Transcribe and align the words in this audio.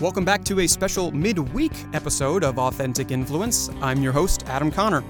Welcome 0.00 0.24
back 0.24 0.42
to 0.44 0.60
a 0.60 0.66
special 0.66 1.12
midweek 1.12 1.72
episode 1.92 2.42
of 2.42 2.58
Authentic 2.58 3.12
Influence. 3.12 3.70
I'm 3.80 4.02
your 4.02 4.12
host, 4.12 4.42
Adam 4.46 4.70
Conner. 4.70 5.04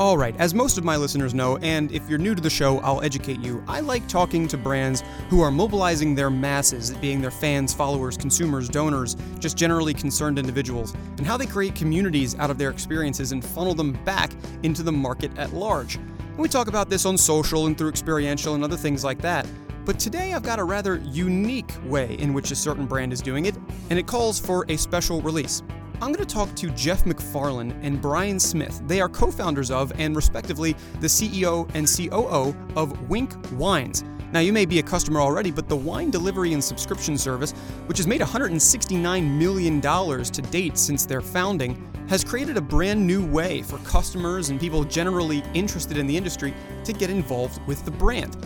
All 0.00 0.18
right, 0.18 0.34
as 0.38 0.52
most 0.52 0.76
of 0.76 0.82
my 0.82 0.96
listeners 0.96 1.32
know, 1.32 1.58
and 1.58 1.92
if 1.92 2.08
you're 2.08 2.18
new 2.18 2.34
to 2.34 2.40
the 2.40 2.50
show, 2.50 2.78
I'll 2.78 3.02
educate 3.02 3.38
you. 3.38 3.62
I 3.68 3.80
like 3.80 4.08
talking 4.08 4.48
to 4.48 4.56
brands 4.56 5.04
who 5.28 5.42
are 5.42 5.50
mobilizing 5.52 6.14
their 6.16 6.30
masses, 6.30 6.90
being 6.92 7.20
their 7.20 7.30
fans, 7.30 7.72
followers, 7.72 8.16
consumers, 8.16 8.68
donors, 8.68 9.16
just 9.38 9.56
generally 9.56 9.94
concerned 9.94 10.38
individuals, 10.38 10.92
and 11.18 11.26
how 11.26 11.36
they 11.36 11.46
create 11.46 11.76
communities 11.76 12.36
out 12.38 12.50
of 12.50 12.58
their 12.58 12.70
experiences 12.70 13.30
and 13.30 13.44
funnel 13.44 13.74
them 13.74 13.92
back 14.04 14.32
into 14.64 14.82
the 14.82 14.90
market 14.90 15.30
at 15.38 15.52
large. 15.52 15.96
And 15.96 16.38
we 16.38 16.48
talk 16.48 16.66
about 16.66 16.88
this 16.88 17.04
on 17.04 17.16
social 17.16 17.66
and 17.66 17.78
through 17.78 17.90
experiential 17.90 18.54
and 18.54 18.64
other 18.64 18.78
things 18.78 19.04
like 19.04 19.20
that. 19.20 19.46
But 19.84 19.98
today 19.98 20.34
I've 20.34 20.42
got 20.42 20.58
a 20.58 20.64
rather 20.64 20.98
unique 20.98 21.72
way 21.86 22.16
in 22.18 22.34
which 22.34 22.50
a 22.50 22.56
certain 22.56 22.86
brand 22.86 23.12
is 23.12 23.22
doing 23.22 23.46
it, 23.46 23.56
and 23.88 23.98
it 23.98 24.06
calls 24.06 24.38
for 24.38 24.66
a 24.68 24.76
special 24.76 25.22
release. 25.22 25.62
I'm 26.02 26.12
going 26.12 26.26
to 26.26 26.34
talk 26.34 26.54
to 26.56 26.70
Geoff 26.70 27.04
McFarlane 27.04 27.78
and 27.82 28.00
Brian 28.00 28.38
Smith. 28.38 28.82
They 28.86 29.00
are 29.00 29.08
co 29.08 29.30
founders 29.30 29.70
of, 29.70 29.92
and 29.98 30.14
respectively, 30.14 30.74
the 31.00 31.06
CEO 31.06 31.68
and 31.74 31.86
COO 31.86 32.54
of 32.76 33.08
Winc 33.08 33.34
Wines. 33.52 34.04
Now, 34.32 34.40
you 34.40 34.52
may 34.52 34.64
be 34.64 34.78
a 34.78 34.82
customer 34.82 35.20
already, 35.20 35.50
but 35.50 35.68
the 35.68 35.76
wine 35.76 36.10
delivery 36.10 36.52
and 36.52 36.62
subscription 36.62 37.18
service, 37.18 37.52
which 37.86 37.98
has 37.98 38.06
made 38.06 38.20
$169 38.20 39.28
million 39.28 39.80
to 39.80 40.42
date 40.50 40.78
since 40.78 41.04
their 41.04 41.20
founding, 41.20 41.90
has 42.08 42.22
created 42.22 42.56
a 42.56 42.60
brand 42.60 43.04
new 43.04 43.26
way 43.26 43.62
for 43.62 43.78
customers 43.78 44.50
and 44.50 44.60
people 44.60 44.84
generally 44.84 45.42
interested 45.52 45.98
in 45.98 46.06
the 46.06 46.16
industry 46.16 46.54
to 46.84 46.92
get 46.92 47.10
involved 47.10 47.60
with 47.66 47.84
the 47.84 47.90
brand. 47.90 48.36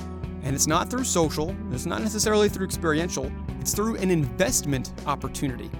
And 0.45 0.55
it's 0.55 0.67
not 0.67 0.91
through 0.91 1.05
social, 1.05 1.57
it's 1.73 1.87
not 1.87 2.03
necessarily 2.03 2.49
through 2.49 2.67
experiential, 2.67 3.33
it's 3.61 3.75
through 3.75 3.97
an 3.97 4.11
investment 4.11 4.93
opportunity. 5.07 5.71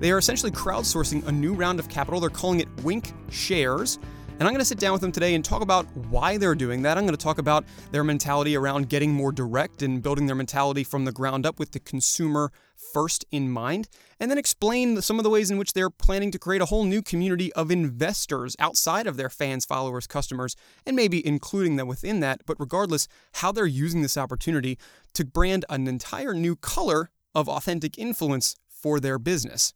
They 0.00 0.10
are 0.10 0.18
essentially 0.18 0.50
crowdsourcing 0.50 1.26
a 1.26 1.32
new 1.32 1.54
round 1.54 1.78
of 1.78 1.88
capital. 1.88 2.20
They're 2.20 2.30
calling 2.30 2.60
it 2.60 2.68
Winc 2.82 3.12
Shares. 3.30 3.98
And 4.36 4.48
I'm 4.48 4.52
going 4.52 4.58
to 4.58 4.64
sit 4.64 4.80
down 4.80 4.90
with 4.90 5.00
them 5.00 5.12
today 5.12 5.36
and 5.36 5.44
talk 5.44 5.62
about 5.62 5.86
why 5.96 6.38
they're 6.38 6.56
doing 6.56 6.82
that. 6.82 6.98
I'm 6.98 7.04
going 7.04 7.16
to 7.16 7.22
talk 7.22 7.38
about 7.38 7.64
their 7.92 8.02
mentality 8.02 8.56
around 8.56 8.88
getting 8.88 9.12
more 9.12 9.30
direct 9.30 9.80
and 9.80 10.02
building 10.02 10.26
their 10.26 10.34
mentality 10.34 10.82
from 10.82 11.04
the 11.04 11.12
ground 11.12 11.46
up 11.46 11.60
with 11.60 11.70
the 11.70 11.78
consumer 11.78 12.50
first 12.92 13.24
in 13.30 13.48
mind, 13.48 13.88
and 14.18 14.32
then 14.32 14.36
explain 14.36 15.00
some 15.00 15.20
of 15.20 15.22
the 15.22 15.30
ways 15.30 15.52
in 15.52 15.56
which 15.56 15.72
they're 15.72 15.88
planning 15.88 16.32
to 16.32 16.38
create 16.40 16.60
a 16.60 16.66
whole 16.66 16.82
new 16.82 17.00
community 17.00 17.52
of 17.52 17.70
investors 17.70 18.56
outside 18.58 19.06
of 19.06 19.16
their 19.16 19.30
fans, 19.30 19.64
followers, 19.64 20.08
customers, 20.08 20.56
and 20.84 20.96
maybe 20.96 21.24
including 21.24 21.76
them 21.76 21.86
within 21.86 22.18
that. 22.18 22.40
But 22.44 22.58
regardless, 22.58 23.06
how 23.34 23.52
they're 23.52 23.66
using 23.66 24.02
this 24.02 24.16
opportunity 24.16 24.78
to 25.12 25.24
brand 25.24 25.64
an 25.70 25.86
entire 25.86 26.34
new 26.34 26.56
color 26.56 27.10
of 27.36 27.48
authentic 27.48 27.96
influence 27.98 28.56
for 28.68 28.98
their 28.98 29.20
business. 29.20 29.72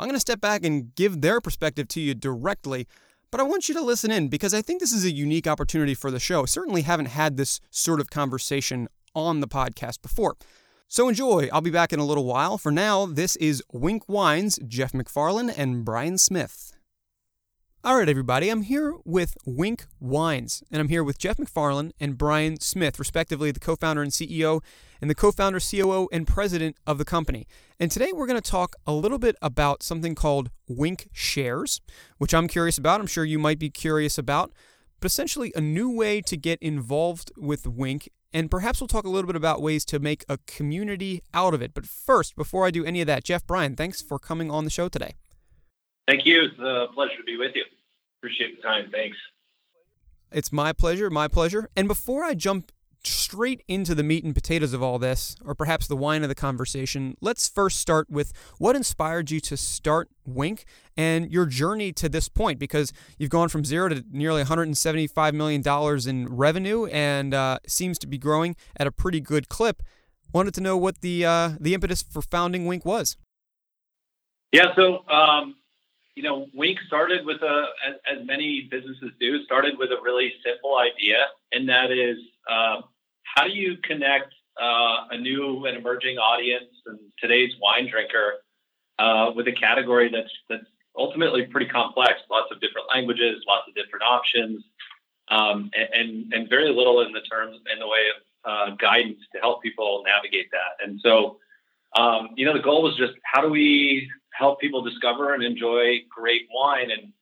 I'm 0.00 0.06
going 0.06 0.16
to 0.16 0.20
step 0.20 0.40
back 0.40 0.64
and 0.64 0.94
give 0.94 1.20
their 1.20 1.40
perspective 1.40 1.86
to 1.88 2.00
you 2.00 2.14
directly, 2.14 2.88
but 3.30 3.40
I 3.40 3.44
want 3.44 3.68
you 3.68 3.74
to 3.74 3.80
listen 3.80 4.10
in 4.10 4.28
because 4.28 4.54
I 4.54 4.62
think 4.62 4.80
this 4.80 4.92
is 4.92 5.04
a 5.04 5.10
unique 5.10 5.46
opportunity 5.46 5.94
for 5.94 6.10
the 6.10 6.20
show. 6.20 6.44
Certainly 6.46 6.82
haven't 6.82 7.06
had 7.06 7.36
this 7.36 7.60
sort 7.70 8.00
of 8.00 8.10
conversation 8.10 8.88
on 9.14 9.40
the 9.40 9.48
podcast 9.48 10.02
before. 10.02 10.36
So 10.88 11.08
enjoy. 11.08 11.48
I'll 11.52 11.60
be 11.60 11.70
back 11.70 11.92
in 11.92 12.00
a 12.00 12.04
little 12.04 12.24
while. 12.24 12.58
For 12.58 12.72
now, 12.72 13.06
this 13.06 13.36
is 13.36 13.62
Winc 13.72 14.08
Wines, 14.08 14.58
Geoff 14.66 14.92
McFarlane, 14.92 15.52
and 15.56 15.84
Brian 15.84 16.18
Smith. 16.18 16.72
All 17.82 17.96
right, 17.96 18.10
everybody, 18.10 18.50
I'm 18.50 18.60
here 18.60 18.94
with 19.06 19.38
Winc 19.46 19.86
Wines, 20.00 20.62
and 20.70 20.82
I'm 20.82 20.90
here 20.90 21.02
with 21.02 21.16
Geoff 21.16 21.38
McFarlane 21.38 21.92
and 21.98 22.18
Brian 22.18 22.60
Smith, 22.60 22.98
respectively, 22.98 23.52
the 23.52 23.58
co 23.58 23.74
founder 23.74 24.02
and 24.02 24.12
CEO, 24.12 24.62
and 25.00 25.08
the 25.08 25.14
co 25.14 25.32
founder, 25.32 25.58
COO, 25.58 26.06
and 26.12 26.26
president 26.26 26.76
of 26.86 26.98
the 26.98 27.06
company. 27.06 27.46
And 27.78 27.90
today 27.90 28.12
we're 28.12 28.26
going 28.26 28.38
to 28.38 28.50
talk 28.50 28.76
a 28.86 28.92
little 28.92 29.16
bit 29.16 29.34
about 29.40 29.82
something 29.82 30.14
called 30.14 30.50
Winc 30.68 31.08
Shares, 31.14 31.80
which 32.18 32.34
I'm 32.34 32.48
curious 32.48 32.76
about. 32.76 33.00
I'm 33.00 33.06
sure 33.06 33.24
you 33.24 33.38
might 33.38 33.58
be 33.58 33.70
curious 33.70 34.18
about, 34.18 34.52
but 35.00 35.06
essentially 35.06 35.50
a 35.56 35.62
new 35.62 35.90
way 35.90 36.20
to 36.20 36.36
get 36.36 36.60
involved 36.60 37.32
with 37.38 37.66
Winc. 37.66 38.10
And 38.30 38.50
perhaps 38.50 38.82
we'll 38.82 38.88
talk 38.88 39.06
a 39.06 39.10
little 39.10 39.26
bit 39.26 39.36
about 39.36 39.62
ways 39.62 39.86
to 39.86 39.98
make 39.98 40.26
a 40.28 40.36
community 40.46 41.22
out 41.32 41.54
of 41.54 41.62
it. 41.62 41.72
But 41.72 41.86
first, 41.86 42.36
before 42.36 42.66
I 42.66 42.70
do 42.70 42.84
any 42.84 43.00
of 43.00 43.06
that, 43.06 43.24
Geoff, 43.24 43.46
Brian, 43.46 43.74
thanks 43.74 44.02
for 44.02 44.18
coming 44.18 44.50
on 44.50 44.64
the 44.64 44.70
show 44.70 44.90
today. 44.90 45.14
Thank 46.10 46.26
you. 46.26 46.42
It's 46.42 46.58
a 46.58 46.88
pleasure 46.92 47.16
to 47.18 47.22
be 47.24 47.36
with 47.36 47.52
you. 47.54 47.62
Appreciate 48.18 48.56
the 48.56 48.62
time. 48.62 48.90
Thanks. 48.90 49.16
It's 50.32 50.50
my 50.50 50.72
pleasure, 50.72 51.08
my 51.08 51.28
pleasure. 51.28 51.70
And 51.76 51.86
before 51.86 52.24
I 52.24 52.34
jump 52.34 52.72
straight 53.04 53.62
into 53.68 53.94
the 53.94 54.02
meat 54.02 54.24
and 54.24 54.34
potatoes 54.34 54.72
of 54.72 54.82
all 54.82 54.98
this, 54.98 55.36
or 55.44 55.54
perhaps 55.54 55.86
the 55.86 55.94
wine 55.94 56.24
of 56.24 56.28
the 56.28 56.34
conversation, 56.34 57.16
let's 57.20 57.48
first 57.48 57.78
start 57.78 58.10
with 58.10 58.32
what 58.58 58.74
inspired 58.74 59.30
you 59.30 59.38
to 59.38 59.56
start 59.56 60.08
Winc 60.26 60.64
and 60.96 61.30
your 61.30 61.46
journey 61.46 61.92
to 61.92 62.08
this 62.08 62.28
point, 62.28 62.58
because 62.58 62.92
you've 63.16 63.30
gone 63.30 63.48
from 63.48 63.64
zero 63.64 63.88
to 63.88 64.04
nearly 64.10 64.42
$175 64.42 65.32
million 65.32 65.62
in 66.08 66.34
revenue 66.34 66.86
and 66.86 67.32
uh, 67.34 67.60
seems 67.68 68.00
to 68.00 68.08
be 68.08 68.18
growing 68.18 68.56
at 68.76 68.88
a 68.88 68.92
pretty 68.92 69.20
good 69.20 69.48
clip. 69.48 69.80
Wanted 70.32 70.54
to 70.54 70.60
know 70.60 70.76
what 70.76 71.02
the 71.02 71.24
uh, 71.24 71.50
the 71.60 71.72
impetus 71.72 72.02
for 72.02 72.20
founding 72.20 72.66
Winc 72.66 72.84
was. 72.84 73.16
Yeah, 74.52 74.74
so 74.76 75.04
um, 75.08 75.54
you 76.20 76.28
know, 76.28 76.46
Winc 76.52 76.78
started 76.86 77.24
with 77.24 77.40
a, 77.40 77.64
as, 77.88 77.94
as, 78.12 78.26
many 78.26 78.68
businesses 78.70 79.10
do, 79.18 79.42
started 79.44 79.78
with 79.78 79.88
a 79.90 80.02
really 80.02 80.34
simple 80.44 80.76
idea, 80.76 81.16
and 81.50 81.66
that 81.66 81.90
is, 81.90 82.18
uh, 82.46 82.82
how 83.22 83.44
do 83.44 83.52
you 83.52 83.78
connect 83.82 84.34
uh, 84.60 85.08
a 85.12 85.16
new 85.16 85.64
and 85.64 85.78
emerging 85.78 86.18
audience 86.18 86.68
and 86.84 86.98
today's 87.18 87.52
wine 87.62 87.88
drinker 87.90 88.34
uh, 88.98 89.30
with 89.34 89.48
a 89.48 89.52
category 89.52 90.10
that's 90.12 90.28
that's 90.50 90.68
ultimately 90.94 91.46
pretty 91.46 91.70
complex, 91.70 92.20
lots 92.30 92.48
of 92.52 92.60
different 92.60 92.86
languages, 92.94 93.42
lots 93.48 93.64
of 93.66 93.74
different 93.74 94.02
options, 94.02 94.62
um, 95.28 95.70
and 95.74 96.30
and 96.34 96.50
very 96.50 96.68
little 96.68 97.00
in 97.00 97.12
the 97.12 97.22
terms 97.22 97.56
in 97.72 97.78
the 97.78 97.86
way 97.86 98.04
of 98.14 98.20
uh, 98.44 98.76
guidance 98.76 99.20
to 99.34 99.40
help 99.40 99.62
people 99.62 100.02
navigate 100.04 100.50
that. 100.50 100.86
And 100.86 101.00
so, 101.02 101.38
um, 101.96 102.28
you 102.36 102.44
know, 102.44 102.52
the 102.52 102.62
goal 102.62 102.82
was 102.82 102.94
just 102.98 103.14
how 103.24 103.40
do 103.40 103.48
we 103.48 104.10
help 104.32 104.60
people 104.60 104.82
discover 104.82 105.34
and 105.34 105.42
enjoy 105.42 106.00
great 106.08 106.48
wine 106.54 106.90
and 106.90 107.12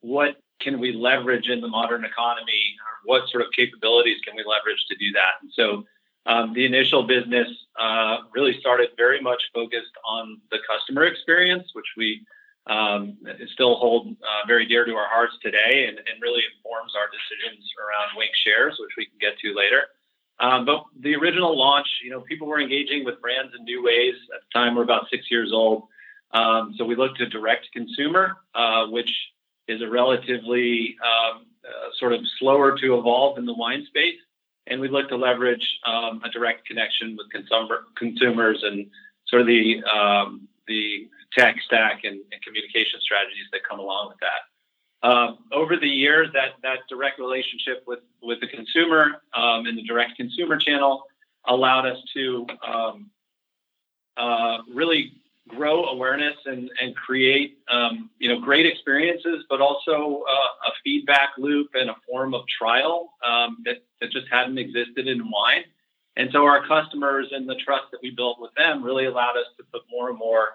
what 0.00 0.36
can 0.60 0.80
we 0.80 0.92
leverage 0.92 1.48
in 1.48 1.60
the 1.60 1.68
modern 1.68 2.04
economy 2.04 2.76
or 2.80 2.92
what 3.04 3.28
sort 3.30 3.42
of 3.42 3.48
capabilities 3.56 4.18
can 4.24 4.34
we 4.36 4.44
leverage 4.46 4.84
to 4.88 4.96
do 4.96 5.12
that? 5.12 5.40
And 5.42 5.50
so 5.54 5.84
um, 6.26 6.54
the 6.54 6.64
initial 6.64 7.02
business 7.02 7.48
uh, 7.78 8.18
really 8.32 8.58
started 8.60 8.90
very 8.96 9.20
much 9.20 9.42
focused 9.52 9.92
on 10.06 10.40
the 10.50 10.58
customer 10.68 11.04
experience 11.04 11.68
which 11.74 11.86
we 11.96 12.24
um, 12.66 13.18
still 13.52 13.76
hold 13.76 14.08
uh, 14.08 14.46
very 14.46 14.64
dear 14.64 14.86
to 14.86 14.94
our 14.94 15.08
hearts 15.08 15.34
today 15.42 15.86
and, 15.86 15.98
and, 15.98 16.22
really 16.22 16.40
informs 16.56 16.94
our 16.96 17.08
decisions 17.12 17.68
around 17.76 18.16
Winc 18.16 18.30
shares 18.42 18.76
which 18.80 18.92
we 18.96 19.04
can 19.04 19.18
get 19.20 19.38
to 19.40 19.54
later. 19.54 19.82
Um, 20.40 20.64
but 20.64 20.84
the 20.98 21.14
original 21.14 21.58
launch 21.58 21.86
you 22.02 22.10
know 22.10 22.20
people 22.20 22.46
were 22.46 22.60
engaging 22.60 23.04
with 23.04 23.20
brands 23.20 23.52
in 23.58 23.64
new 23.64 23.84
ways. 23.84 24.14
At 24.34 24.40
the 24.40 24.58
time 24.58 24.76
we're 24.76 24.82
about 24.82 25.10
six 25.10 25.30
years 25.30 25.50
old 25.52 25.88
um, 26.32 26.74
so 26.76 26.84
we 26.84 26.96
looked 26.96 27.20
at 27.20 27.30
direct 27.30 27.68
consumer, 27.72 28.36
uh, 28.54 28.86
which 28.86 29.10
is 29.68 29.80
a 29.82 29.88
relatively 29.88 30.96
um, 31.02 31.46
uh, 31.64 31.88
sort 31.98 32.12
of 32.12 32.20
slower 32.38 32.76
to 32.78 32.98
evolve 32.98 33.38
in 33.38 33.46
the 33.46 33.54
wine 33.54 33.84
space. 33.86 34.16
And 34.66 34.80
we 34.80 34.88
looked 34.88 35.10
to 35.10 35.16
leverage 35.16 35.66
um, 35.86 36.20
a 36.24 36.30
direct 36.30 36.66
connection 36.66 37.16
with 37.16 37.30
consumer, 37.30 37.84
consumers 37.96 38.62
and 38.62 38.86
sort 39.28 39.42
of 39.42 39.46
the, 39.46 39.82
um, 39.84 40.48
the 40.66 41.08
tech 41.36 41.56
stack 41.66 42.00
and, 42.04 42.20
and, 42.32 42.42
communication 42.42 43.00
strategies 43.00 43.46
that 43.52 43.60
come 43.68 43.78
along 43.78 44.08
with 44.08 44.18
that. 44.20 45.06
Um, 45.06 45.38
over 45.52 45.76
the 45.76 45.88
years, 45.88 46.28
that, 46.32 46.52
that 46.62 46.78
direct 46.88 47.18
relationship 47.18 47.84
with, 47.86 48.00
with 48.22 48.40
the 48.40 48.46
consumer 48.46 49.20
um, 49.36 49.66
and 49.66 49.76
the 49.76 49.82
direct 49.82 50.16
consumer 50.16 50.56
channel 50.56 51.02
allowed 51.46 51.86
us 51.86 51.98
to 52.14 52.46
uh, 54.16 54.58
really 54.72 55.12
grow 55.48 55.84
awareness 55.84 56.36
and, 56.46 56.70
and 56.80 56.96
create 56.96 57.58
um, 57.70 58.10
you 58.18 58.28
know 58.28 58.40
great 58.40 58.66
experiences, 58.66 59.44
but 59.48 59.60
also 59.60 60.22
uh, 60.28 60.68
a 60.68 60.72
feedback 60.82 61.30
loop 61.38 61.68
and 61.74 61.90
a 61.90 61.96
form 62.08 62.34
of 62.34 62.42
trial 62.58 63.12
um, 63.26 63.58
that, 63.64 63.84
that 64.00 64.10
just 64.10 64.26
hadn't 64.30 64.58
existed 64.58 65.06
in 65.06 65.18
wine. 65.30 65.64
And 66.16 66.30
so 66.32 66.44
our 66.44 66.66
customers 66.66 67.26
and 67.32 67.48
the 67.48 67.56
trust 67.56 67.84
that 67.90 67.98
we 68.02 68.10
built 68.10 68.40
with 68.40 68.52
them 68.56 68.82
really 68.82 69.06
allowed 69.06 69.36
us 69.36 69.46
to 69.58 69.64
put 69.72 69.82
more 69.90 70.10
and 70.10 70.18
more 70.18 70.50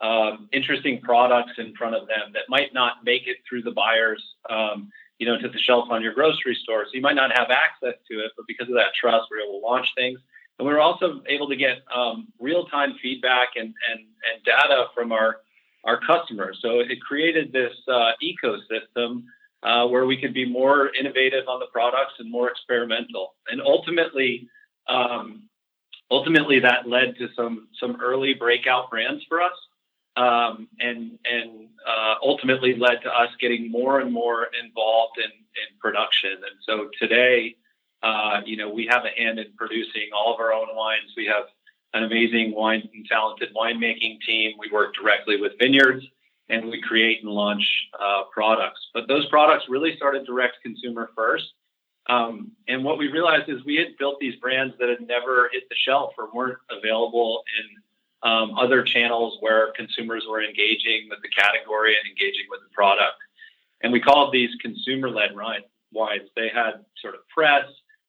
um, 0.00 0.48
interesting 0.52 1.00
products 1.00 1.52
in 1.58 1.74
front 1.74 1.94
of 1.94 2.06
them 2.08 2.32
that 2.34 2.42
might 2.48 2.74
not 2.74 3.04
make 3.04 3.26
it 3.26 3.38
through 3.48 3.62
the 3.62 3.70
buyers, 3.70 4.22
um, 4.50 4.90
you 5.18 5.26
know, 5.26 5.38
to 5.40 5.48
the 5.48 5.58
shelf 5.58 5.88
on 5.90 6.02
your 6.02 6.12
grocery 6.12 6.58
store. 6.62 6.84
So 6.84 6.90
you 6.92 7.00
might 7.00 7.14
not 7.14 7.30
have 7.38 7.50
access 7.50 7.94
to 8.10 8.18
it, 8.18 8.32
but 8.36 8.46
because 8.46 8.68
of 8.68 8.74
that 8.74 8.92
trust, 9.00 9.28
we're 9.30 9.40
able 9.40 9.60
to 9.60 9.66
launch 9.66 9.86
things 9.96 10.20
and 10.58 10.66
we 10.66 10.72
were 10.72 10.80
also 10.80 11.22
able 11.28 11.48
to 11.48 11.56
get 11.56 11.78
um, 11.94 12.28
real-time 12.40 12.94
feedback 13.02 13.50
and, 13.56 13.74
and, 13.90 14.00
and 14.00 14.44
data 14.44 14.86
from 14.94 15.12
our, 15.12 15.38
our 15.84 16.00
customers. 16.00 16.58
So 16.62 16.80
it 16.80 17.00
created 17.00 17.52
this 17.52 17.74
uh, 17.88 18.12
ecosystem 18.22 19.24
uh, 19.62 19.86
where 19.86 20.06
we 20.06 20.16
could 20.16 20.34
be 20.34 20.44
more 20.44 20.94
innovative 20.94 21.48
on 21.48 21.60
the 21.60 21.66
products 21.72 22.14
and 22.18 22.30
more 22.30 22.50
experimental. 22.50 23.34
And 23.50 23.60
ultimately, 23.60 24.48
um, 24.88 25.48
ultimately 26.10 26.60
that 26.60 26.88
led 26.88 27.16
to 27.18 27.28
some 27.34 27.68
some 27.80 27.98
early 28.00 28.34
breakout 28.34 28.90
brands 28.90 29.24
for 29.28 29.42
us, 29.42 29.58
um, 30.16 30.68
and 30.78 31.18
and 31.24 31.68
uh, 31.86 32.14
ultimately 32.22 32.76
led 32.76 33.02
to 33.02 33.10
us 33.10 33.30
getting 33.40 33.70
more 33.70 34.00
and 34.00 34.12
more 34.12 34.48
involved 34.64 35.18
in, 35.18 35.30
in 35.30 35.78
production. 35.80 36.32
And 36.32 36.56
so 36.64 36.88
today, 36.98 37.56
uh, 38.06 38.40
you 38.46 38.56
know, 38.56 38.70
we 38.70 38.86
have 38.88 39.04
a 39.04 39.20
hand 39.20 39.38
in 39.40 39.46
producing 39.56 40.08
all 40.14 40.32
of 40.32 40.38
our 40.38 40.52
own 40.52 40.68
wines. 40.74 41.10
We 41.16 41.26
have 41.26 41.46
an 41.92 42.04
amazing 42.04 42.54
wine 42.54 42.88
and 42.94 43.04
talented 43.06 43.48
winemaking 43.54 44.18
team. 44.24 44.52
We 44.58 44.70
work 44.72 44.94
directly 44.94 45.40
with 45.40 45.52
vineyards 45.58 46.04
and 46.48 46.66
we 46.66 46.80
create 46.80 47.24
and 47.24 47.32
launch 47.32 47.64
uh, 48.00 48.22
products. 48.32 48.80
But 48.94 49.08
those 49.08 49.26
products 49.26 49.64
really 49.68 49.96
started 49.96 50.24
direct 50.24 50.58
consumer 50.62 51.10
first. 51.16 51.46
Um, 52.08 52.52
and 52.68 52.84
what 52.84 52.98
we 52.98 53.08
realized 53.08 53.48
is 53.48 53.64
we 53.64 53.74
had 53.74 53.98
built 53.98 54.20
these 54.20 54.36
brands 54.36 54.74
that 54.78 54.88
had 54.88 55.04
never 55.08 55.50
hit 55.52 55.64
the 55.68 55.74
shelf 55.84 56.12
or 56.16 56.28
weren't 56.32 56.58
available 56.70 57.42
in 57.58 58.30
um, 58.30 58.54
other 58.56 58.84
channels 58.84 59.38
where 59.40 59.72
consumers 59.72 60.24
were 60.30 60.42
engaging 60.44 61.08
with 61.10 61.18
the 61.22 61.28
category 61.28 61.96
and 61.98 62.08
engaging 62.08 62.46
with 62.48 62.60
the 62.60 62.72
product. 62.72 63.18
And 63.82 63.92
we 63.92 64.00
called 64.00 64.32
these 64.32 64.50
consumer 64.62 65.10
led 65.10 65.34
wines. 65.34 66.28
They 66.36 66.48
had 66.54 66.84
sort 67.02 67.14
of 67.14 67.26
press, 67.34 67.66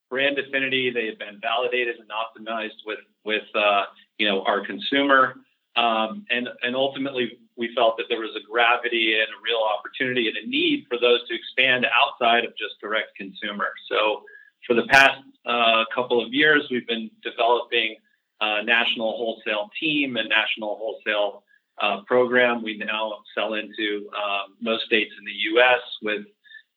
brand 0.09 0.37
affinity. 0.39 0.91
They 0.91 1.07
have 1.07 1.19
been 1.19 1.39
validated 1.41 1.97
and 1.97 2.09
optimized 2.09 2.85
with 2.85 2.99
with 3.25 3.43
uh, 3.55 3.83
you 4.17 4.27
know 4.27 4.43
our 4.43 4.65
consumer, 4.65 5.35
um, 5.75 6.25
and 6.29 6.47
and 6.63 6.75
ultimately 6.75 7.39
we 7.57 7.73
felt 7.75 7.97
that 7.97 8.05
there 8.09 8.19
was 8.19 8.35
a 8.35 8.45
gravity 8.49 9.15
and 9.15 9.27
a 9.27 9.41
real 9.43 9.61
opportunity 9.61 10.27
and 10.27 10.37
a 10.37 10.47
need 10.47 10.85
for 10.87 10.99
those 10.99 11.27
to 11.27 11.35
expand 11.35 11.85
outside 11.91 12.45
of 12.45 12.51
just 12.51 12.79
direct 12.79 13.15
consumer. 13.17 13.69
So 13.89 14.23
for 14.65 14.75
the 14.75 14.85
past 14.87 15.21
uh, 15.45 15.85
couple 15.93 16.23
of 16.23 16.33
years, 16.33 16.67
we've 16.69 16.87
been 16.87 17.09
developing 17.23 17.95
a 18.41 18.63
national 18.63 19.17
wholesale 19.17 19.69
team 19.79 20.17
and 20.17 20.29
national 20.29 20.75
wholesale 20.77 21.43
uh, 21.81 22.01
program. 22.05 22.63
We 22.63 22.77
now 22.77 23.19
sell 23.35 23.55
into 23.55 24.09
um, 24.15 24.55
most 24.61 24.85
states 24.85 25.11
in 25.17 25.25
the 25.25 25.31
U.S. 25.53 25.79
with 26.01 26.25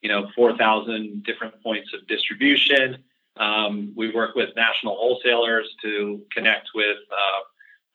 you 0.02 0.08
know 0.08 0.28
4,000 0.34 1.22
different 1.24 1.62
points 1.62 1.90
of 1.94 2.06
distribution. 2.06 3.02
Um, 3.40 3.92
we 3.96 4.12
work 4.12 4.34
with 4.36 4.50
national 4.54 4.96
wholesalers 4.96 5.66
to 5.82 6.20
connect 6.30 6.68
with 6.74 6.98
uh, 7.10 7.40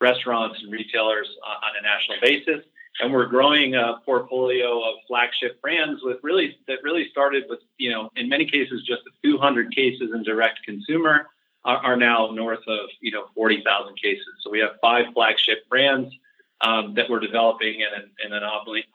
restaurants 0.02 0.60
and 0.62 0.72
retailers 0.72 1.28
on 1.46 1.72
a 1.80 1.84
national 1.84 2.18
basis. 2.22 2.66
And 3.00 3.14
we're 3.14 3.28
growing 3.28 3.76
a 3.76 4.02
portfolio 4.06 4.80
of 4.80 4.96
flagship 5.08 5.62
brands 5.62 6.02
with 6.04 6.18
really 6.24 6.58
that 6.68 6.80
really 6.84 7.10
started 7.12 7.44
with, 7.48 7.60
you 7.78 7.92
know, 7.92 8.10
in 8.16 8.28
many 8.28 8.46
cases 8.46 8.84
just 8.88 9.02
a 9.02 9.12
few 9.22 9.38
hundred 9.38 9.76
cases 9.76 10.12
in 10.14 10.24
direct 10.24 10.60
consumer 10.66 11.28
are, 11.66 11.78
are 11.78 11.98
now 11.98 12.32
north 12.32 12.66
of, 12.68 12.90
you 13.02 13.12
know, 13.12 13.26
40,000 13.36 13.96
cases. 14.02 14.26
So 14.42 14.50
we 14.50 14.60
have 14.60 14.72
five 14.82 15.08
flagship 15.14 15.68
brands 15.70 16.14
um, 16.62 16.94
that 16.96 17.10
we're 17.10 17.20
developing 17.20 17.82
in 17.82 17.88
an, 17.94 18.10
in 18.26 18.34
an 18.34 18.44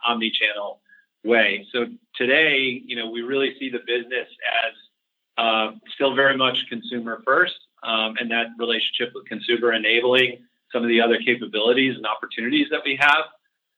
omni-channel 0.06 0.80
way. 1.22 1.66
So 1.70 1.86
today, 2.16 2.82
you 2.84 2.96
know, 2.96 3.10
we 3.10 3.20
really 3.22 3.54
see 3.58 3.68
the 3.70 3.80
business 3.86 4.28
as 4.64 4.72
uh, 5.40 5.72
still 5.94 6.14
very 6.14 6.36
much 6.36 6.58
consumer 6.68 7.22
first, 7.24 7.58
um, 7.82 8.14
and 8.20 8.30
that 8.30 8.48
relationship 8.58 9.12
with 9.14 9.24
consumer 9.26 9.72
enabling 9.72 10.38
some 10.70 10.82
of 10.82 10.88
the 10.88 11.00
other 11.00 11.18
capabilities 11.24 11.96
and 11.96 12.04
opportunities 12.06 12.66
that 12.70 12.80
we 12.84 12.98
have. 13.00 13.24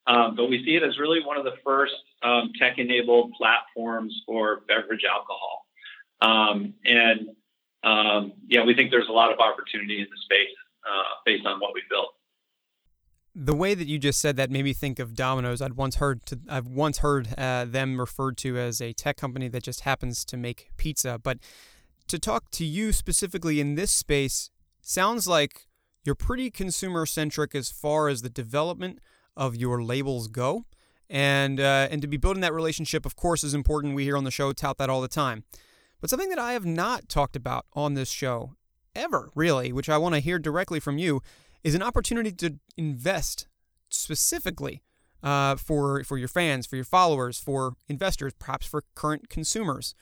Um, 0.05 0.35
but 0.35 0.49
we 0.49 0.63
see 0.65 0.75
it 0.75 0.83
as 0.83 0.99
really 0.99 1.23
one 1.23 1.37
of 1.37 1.45
the 1.45 1.55
first 1.63 1.95
um, 2.21 2.51
tech-enabled 2.59 3.31
platforms 3.37 4.13
for 4.25 4.63
beverage 4.67 5.05
alcohol, 5.09 5.65
um, 6.21 6.73
and 6.83 7.29
um, 7.83 8.33
yeah, 8.47 8.63
we 8.65 8.73
think 8.75 8.91
there's 8.91 9.07
a 9.09 9.13
lot 9.13 9.31
of 9.31 9.39
opportunity 9.39 9.99
in 9.99 10.07
the 10.09 10.21
space 10.25 10.55
uh, 10.85 11.15
based 11.25 11.45
on 11.45 11.59
what 11.61 11.73
we've 11.73 11.89
built 11.89 12.13
the 13.35 13.55
way 13.55 13.73
that 13.73 13.87
you 13.87 13.97
just 13.97 14.19
said 14.19 14.35
that 14.37 14.51
made 14.51 14.63
me 14.63 14.73
think 14.73 14.99
of 14.99 15.15
Domino's. 15.15 15.61
I'd 15.61 15.73
once 15.73 15.95
heard 15.95 16.25
to, 16.27 16.39
I've 16.47 16.67
once 16.67 16.99
heard 16.99 17.29
uh, 17.37 17.65
them 17.65 17.99
referred 17.99 18.37
to 18.39 18.57
as 18.57 18.79
a 18.79 18.93
tech 18.93 19.17
company 19.17 19.47
that 19.47 19.63
just 19.63 19.81
happens 19.81 20.23
to 20.25 20.37
make 20.37 20.69
pizza. 20.77 21.19
But 21.21 21.39
to 22.07 22.19
talk 22.19 22.51
to 22.51 22.65
you 22.65 22.91
specifically 22.91 23.59
in 23.59 23.75
this 23.75 23.91
space 23.91 24.51
sounds 24.81 25.27
like 25.27 25.67
you're 26.03 26.15
pretty 26.15 26.51
consumer 26.51 27.05
centric 27.05 27.55
as 27.55 27.71
far 27.71 28.07
as 28.07 28.21
the 28.21 28.29
development 28.29 28.99
of 29.35 29.55
your 29.55 29.81
labels 29.81 30.27
go. 30.27 30.65
And 31.09 31.59
uh, 31.59 31.87
and 31.91 32.01
to 32.01 32.07
be 32.07 32.17
building 32.17 32.41
that 32.41 32.53
relationship, 32.53 33.05
of 33.05 33.15
course, 33.15 33.43
is 33.43 33.53
important. 33.53 33.95
We 33.95 34.03
here 34.03 34.17
on 34.17 34.23
the 34.23 34.31
show 34.31 34.51
tout 34.53 34.77
that 34.77 34.89
all 34.89 35.01
the 35.01 35.07
time. 35.07 35.43
But 36.01 36.09
something 36.09 36.29
that 36.29 36.39
I 36.39 36.53
have 36.53 36.65
not 36.65 37.07
talked 37.07 37.35
about 37.35 37.65
on 37.73 37.93
this 37.93 38.09
show 38.09 38.55
ever, 38.95 39.29
really, 39.35 39.71
which 39.71 39.89
I 39.89 39.97
want 39.97 40.15
to 40.15 40.19
hear 40.19 40.39
directly 40.39 40.79
from 40.79 40.97
you, 40.97 41.21
is 41.63 41.75
an 41.75 41.81
opportunity 41.81 42.31
to 42.31 42.59
invest 42.77 43.47
specifically 43.89 44.83
uh, 45.21 45.55
for 45.55 46.03
for 46.03 46.17
your 46.17 46.27
fans, 46.27 46.65
for 46.65 46.75
your 46.75 46.85
followers, 46.85 47.39
for 47.39 47.75
investors, 47.87 48.33
perhaps 48.37 48.67
for 48.67 48.83
current 48.95 49.29
consumers. 49.29 49.95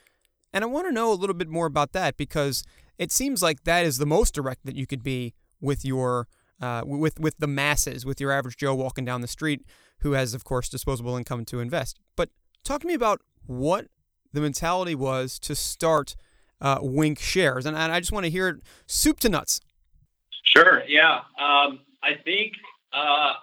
And 0.53 0.63
I 0.63 0.67
want 0.67 0.87
to 0.87 0.91
know 0.91 1.11
a 1.11 1.15
little 1.15 1.35
bit 1.35 1.47
more 1.47 1.65
about 1.65 1.93
that 1.93 2.17
because 2.17 2.63
it 2.97 3.11
seems 3.11 3.41
like 3.41 3.63
that 3.63 3.85
is 3.85 3.97
the 3.97 4.05
most 4.05 4.33
direct 4.33 4.65
that 4.65 4.75
you 4.75 4.85
could 4.85 5.03
be 5.03 5.33
with 5.61 5.85
your 5.85 6.27
uh, 6.61 6.83
with 6.85 7.19
with 7.19 7.37
the 7.37 7.47
masses, 7.47 8.05
with 8.05 8.19
your 8.19 8.31
average 8.31 8.57
Joe 8.57 8.75
walking 8.75 9.05
down 9.05 9.21
the 9.21 9.27
street 9.27 9.65
who 9.99 10.13
has, 10.13 10.33
of 10.33 10.43
course, 10.43 10.67
disposable 10.67 11.15
income 11.15 11.45
to 11.45 11.59
invest. 11.59 11.99
But 12.15 12.29
talk 12.63 12.81
to 12.81 12.87
me 12.87 12.95
about 12.95 13.21
what 13.45 13.87
the 14.33 14.41
mentality 14.41 14.95
was 14.95 15.37
to 15.39 15.55
start 15.55 16.15
uh, 16.59 16.79
Winc 16.81 17.19
shares, 17.19 17.65
and, 17.65 17.77
and 17.77 17.91
I 17.91 17.99
just 17.99 18.11
want 18.11 18.25
to 18.25 18.31
hear 18.31 18.49
it 18.49 18.61
soup 18.87 19.19
to 19.21 19.29
nuts. 19.29 19.59
Sure. 20.43 20.83
Yeah. 20.87 21.21
Um, 21.39 21.79
I 22.03 22.15
think, 22.23 22.53
uh, 22.93 23.33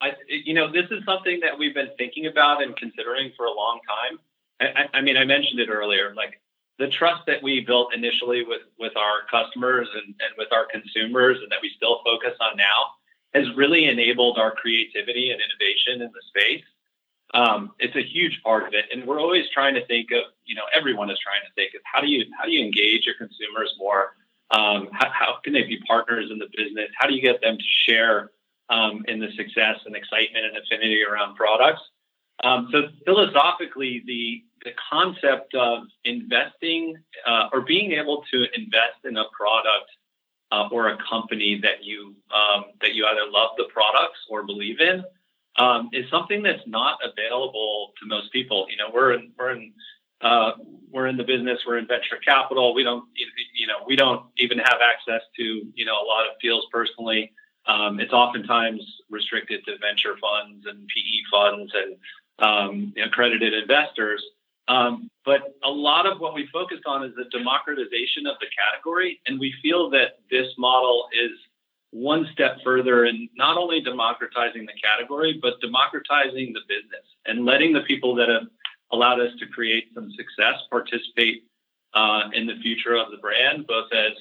I, 0.00 0.12
you 0.28 0.54
know, 0.54 0.70
this 0.70 0.86
is 0.90 1.04
something 1.04 1.40
that 1.40 1.58
we've 1.58 1.74
been 1.74 1.90
thinking 1.96 2.26
about 2.26 2.62
and 2.62 2.76
considering 2.76 3.32
for 3.36 3.46
a 3.46 3.52
long 3.52 3.80
time. 3.88 4.18
I, 4.60 4.98
I, 4.98 5.00
mean, 5.00 5.16
I 5.16 5.24
mentioned 5.24 5.60
it 5.60 5.68
earlier, 5.68 6.14
like 6.14 6.40
the 6.78 6.88
trust 6.88 7.22
that 7.26 7.42
we 7.42 7.60
built 7.60 7.94
initially 7.94 8.44
with, 8.44 8.62
with 8.78 8.96
our 8.96 9.26
customers 9.30 9.88
and, 9.94 10.14
and 10.20 10.32
with 10.36 10.48
our 10.52 10.66
consumers 10.66 11.38
and 11.42 11.50
that 11.50 11.58
we 11.62 11.70
still 11.76 12.00
focus 12.04 12.34
on 12.40 12.56
now 12.56 12.92
has 13.34 13.44
really 13.56 13.86
enabled 13.86 14.38
our 14.38 14.52
creativity 14.52 15.30
and 15.30 15.40
innovation 15.40 16.02
in 16.02 16.10
the 16.12 16.22
space. 16.28 16.64
Um, 17.34 17.72
it's 17.78 17.94
a 17.94 18.02
huge 18.02 18.40
part 18.42 18.66
of 18.66 18.74
it. 18.74 18.86
And 18.92 19.06
we're 19.06 19.20
always 19.20 19.44
trying 19.52 19.74
to 19.74 19.84
think 19.86 20.10
of, 20.12 20.32
you 20.44 20.54
know, 20.54 20.64
everyone 20.74 21.10
is 21.10 21.18
trying 21.18 21.42
to 21.46 21.52
think 21.54 21.74
of 21.74 21.82
how 21.84 22.00
do 22.00 22.08
you, 22.08 22.24
how 22.38 22.44
do 22.46 22.52
you 22.52 22.64
engage 22.64 23.04
your 23.04 23.16
consumers 23.16 23.74
more 23.78 24.14
um, 24.50 24.88
how, 24.92 25.10
how, 25.12 25.38
can 25.44 25.52
they 25.52 25.64
be 25.64 25.78
partners 25.86 26.30
in 26.30 26.38
the 26.38 26.48
business? 26.56 26.88
How 26.98 27.06
do 27.06 27.14
you 27.14 27.22
get 27.22 27.40
them 27.40 27.58
to 27.58 27.64
share 27.88 28.30
um, 28.70 29.04
in 29.06 29.20
the 29.20 29.28
success 29.36 29.76
and 29.84 29.94
excitement 29.94 30.46
and 30.46 30.56
affinity 30.56 31.02
around 31.02 31.36
products? 31.36 31.82
Um, 32.42 32.68
so 32.72 32.88
philosophically, 33.04 34.02
the 34.06 34.44
the 34.64 34.72
concept 34.90 35.54
of 35.54 35.84
investing 36.04 36.96
uh, 37.26 37.48
or 37.52 37.60
being 37.60 37.92
able 37.92 38.24
to 38.32 38.46
invest 38.56 39.04
in 39.04 39.16
a 39.16 39.24
product 39.32 39.88
uh, 40.50 40.68
or 40.72 40.88
a 40.88 40.98
company 41.08 41.60
that 41.62 41.84
you 41.84 42.14
um, 42.34 42.64
that 42.80 42.94
you 42.94 43.06
either 43.06 43.30
love 43.30 43.50
the 43.56 43.64
products 43.72 44.18
or 44.30 44.44
believe 44.44 44.80
in 44.80 45.04
um, 45.58 45.90
is 45.92 46.08
something 46.10 46.42
that's 46.42 46.62
not 46.66 46.98
available 47.04 47.92
to 48.00 48.06
most 48.06 48.32
people. 48.32 48.66
You 48.70 48.76
know, 48.76 48.90
we're 48.92 49.14
in, 49.14 49.32
we're 49.38 49.52
in 49.52 49.72
uh, 50.20 50.52
we're 50.90 51.06
in 51.06 51.16
the 51.16 51.24
business. 51.24 51.60
We're 51.66 51.78
in 51.78 51.86
venture 51.86 52.16
capital. 52.24 52.74
We 52.74 52.82
don't, 52.82 53.04
you 53.54 53.66
know, 53.66 53.84
we 53.86 53.96
don't 53.96 54.26
even 54.38 54.58
have 54.58 54.78
access 54.82 55.22
to, 55.36 55.42
you 55.42 55.84
know, 55.84 55.94
a 55.94 56.06
lot 56.06 56.26
of 56.26 56.32
deals 56.42 56.66
personally. 56.72 57.32
Um, 57.66 58.00
it's 58.00 58.12
oftentimes 58.12 58.82
restricted 59.10 59.64
to 59.66 59.72
venture 59.78 60.16
funds 60.20 60.66
and 60.66 60.88
PE 60.88 61.18
funds 61.30 61.72
and 61.74 61.96
um, 62.38 62.94
accredited 63.02 63.52
investors. 63.52 64.24
Um, 64.68 65.10
but 65.24 65.54
a 65.64 65.70
lot 65.70 66.06
of 66.06 66.20
what 66.20 66.34
we 66.34 66.48
focused 66.52 66.84
on 66.86 67.04
is 67.04 67.14
the 67.14 67.24
democratization 67.36 68.26
of 68.26 68.36
the 68.40 68.46
category, 68.56 69.20
and 69.26 69.38
we 69.38 69.54
feel 69.62 69.90
that 69.90 70.20
this 70.30 70.46
model 70.58 71.08
is 71.12 71.32
one 71.90 72.28
step 72.32 72.58
further 72.62 73.06
in 73.06 73.28
not 73.34 73.56
only 73.56 73.80
democratizing 73.80 74.66
the 74.66 74.72
category, 74.82 75.38
but 75.40 75.60
democratizing 75.60 76.52
the 76.52 76.60
business 76.68 77.04
and 77.24 77.46
letting 77.46 77.72
the 77.72 77.80
people 77.80 78.14
that 78.14 78.28
have 78.28 78.46
allowed 78.92 79.20
us 79.20 79.32
to 79.38 79.46
create 79.46 79.84
some 79.94 80.10
success, 80.12 80.54
participate 80.70 81.44
uh, 81.94 82.22
in 82.32 82.46
the 82.46 82.54
future 82.62 82.94
of 82.96 83.10
the 83.10 83.16
brand, 83.18 83.66
both 83.66 83.90
as 83.92 84.12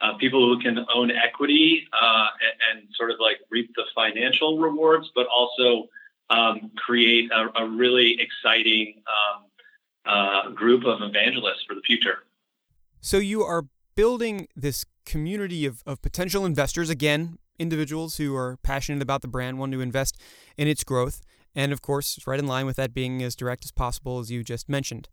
uh, 0.00 0.16
people 0.18 0.40
who 0.46 0.60
can 0.62 0.78
own 0.94 1.10
equity 1.10 1.86
uh, 1.92 2.26
and, 2.70 2.80
and, 2.80 2.88
sort 2.94 3.10
of 3.10 3.16
like 3.20 3.38
reap 3.50 3.68
the 3.74 3.82
financial 3.94 4.58
rewards, 4.58 5.10
but 5.14 5.26
also 5.26 5.88
um, 6.30 6.70
create 6.76 7.30
a, 7.32 7.62
a, 7.62 7.68
really 7.68 8.16
exciting 8.20 9.02
um, 9.08 9.44
uh, 10.06 10.50
group 10.50 10.84
of 10.84 10.98
evangelists 11.02 11.64
for 11.66 11.74
the 11.74 11.80
future. 11.80 12.18
So 13.00 13.18
you 13.18 13.42
are 13.42 13.64
building 13.96 14.46
this 14.54 14.84
community 15.04 15.66
of, 15.66 15.82
of 15.86 16.00
potential 16.02 16.44
investors, 16.44 16.90
again, 16.90 17.38
individuals 17.58 18.16
who 18.18 18.36
are 18.36 18.56
passionate 18.62 19.02
about 19.02 19.22
the 19.22 19.28
brand, 19.28 19.58
want 19.58 19.72
to 19.72 19.80
invest 19.80 20.16
in 20.56 20.68
its 20.68 20.84
growth. 20.84 21.22
And 21.58 21.72
of 21.72 21.82
course, 21.82 22.16
it's 22.16 22.26
right 22.28 22.38
in 22.38 22.46
line 22.46 22.66
with 22.66 22.76
that 22.76 22.94
being 22.94 23.20
as 23.20 23.34
direct 23.34 23.64
as 23.64 23.72
possible, 23.72 24.20
as 24.20 24.30
you 24.30 24.44
just 24.44 24.68
mentioned. 24.68 25.08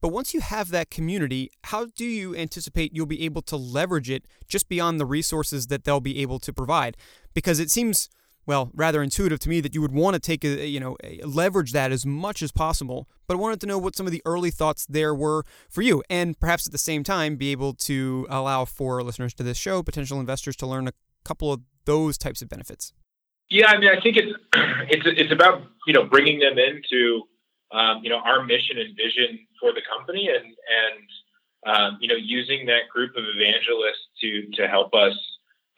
But 0.00 0.08
once 0.08 0.34
you 0.34 0.40
have 0.40 0.70
that 0.70 0.90
community, 0.90 1.52
how 1.66 1.86
do 1.86 2.04
you 2.04 2.34
anticipate 2.34 2.90
you'll 2.92 3.06
be 3.06 3.24
able 3.24 3.42
to 3.42 3.56
leverage 3.56 4.10
it 4.10 4.24
just 4.48 4.68
beyond 4.68 4.98
the 4.98 5.06
resources 5.06 5.68
that 5.68 5.84
they'll 5.84 6.00
be 6.00 6.20
able 6.20 6.40
to 6.40 6.52
provide? 6.52 6.96
Because 7.32 7.60
it 7.60 7.70
seems 7.70 8.08
well, 8.44 8.70
rather 8.74 9.04
intuitive 9.04 9.38
to 9.38 9.48
me 9.48 9.60
that 9.60 9.72
you 9.72 9.80
would 9.80 9.92
want 9.92 10.14
to 10.14 10.20
take 10.20 10.44
a, 10.44 10.66
you 10.66 10.80
know, 10.80 10.96
leverage 11.24 11.72
that 11.72 11.92
as 11.92 12.04
much 12.04 12.42
as 12.42 12.50
possible. 12.50 13.08
But 13.28 13.34
I 13.34 13.40
wanted 13.40 13.60
to 13.60 13.66
know 13.66 13.78
what 13.78 13.96
some 13.96 14.04
of 14.04 14.12
the 14.12 14.20
early 14.26 14.50
thoughts 14.50 14.84
there 14.86 15.14
were 15.14 15.44
for 15.70 15.80
you, 15.80 16.02
and 16.10 16.38
perhaps 16.38 16.66
at 16.66 16.72
the 16.72 16.76
same 16.76 17.04
time 17.04 17.36
be 17.36 17.52
able 17.52 17.72
to 17.74 18.26
allow 18.28 18.64
for 18.64 19.02
listeners 19.02 19.32
to 19.34 19.44
this 19.44 19.56
show, 19.56 19.82
potential 19.82 20.20
investors, 20.20 20.56
to 20.56 20.66
learn 20.66 20.88
a 20.88 20.92
couple 21.24 21.52
of 21.52 21.62
those 21.86 22.18
types 22.18 22.42
of 22.42 22.48
benefits. 22.48 22.92
Yeah, 23.50 23.66
I 23.68 23.78
mean, 23.78 23.90
I 23.90 24.00
think 24.00 24.16
it's 24.16 24.32
it's 24.90 25.06
it's 25.06 25.32
about 25.32 25.62
you 25.86 25.92
know 25.92 26.04
bringing 26.04 26.38
them 26.40 26.58
into 26.58 27.22
um, 27.72 28.00
you 28.02 28.10
know 28.10 28.18
our 28.18 28.44
mission 28.44 28.78
and 28.78 28.96
vision 28.96 29.38
for 29.60 29.72
the 29.72 29.82
company, 29.88 30.28
and 30.28 30.44
and 30.44 31.76
um, 31.76 31.98
you 32.00 32.08
know 32.08 32.16
using 32.16 32.66
that 32.66 32.88
group 32.92 33.16
of 33.16 33.24
evangelists 33.36 34.08
to 34.20 34.50
to 34.56 34.68
help 34.68 34.94
us 34.94 35.14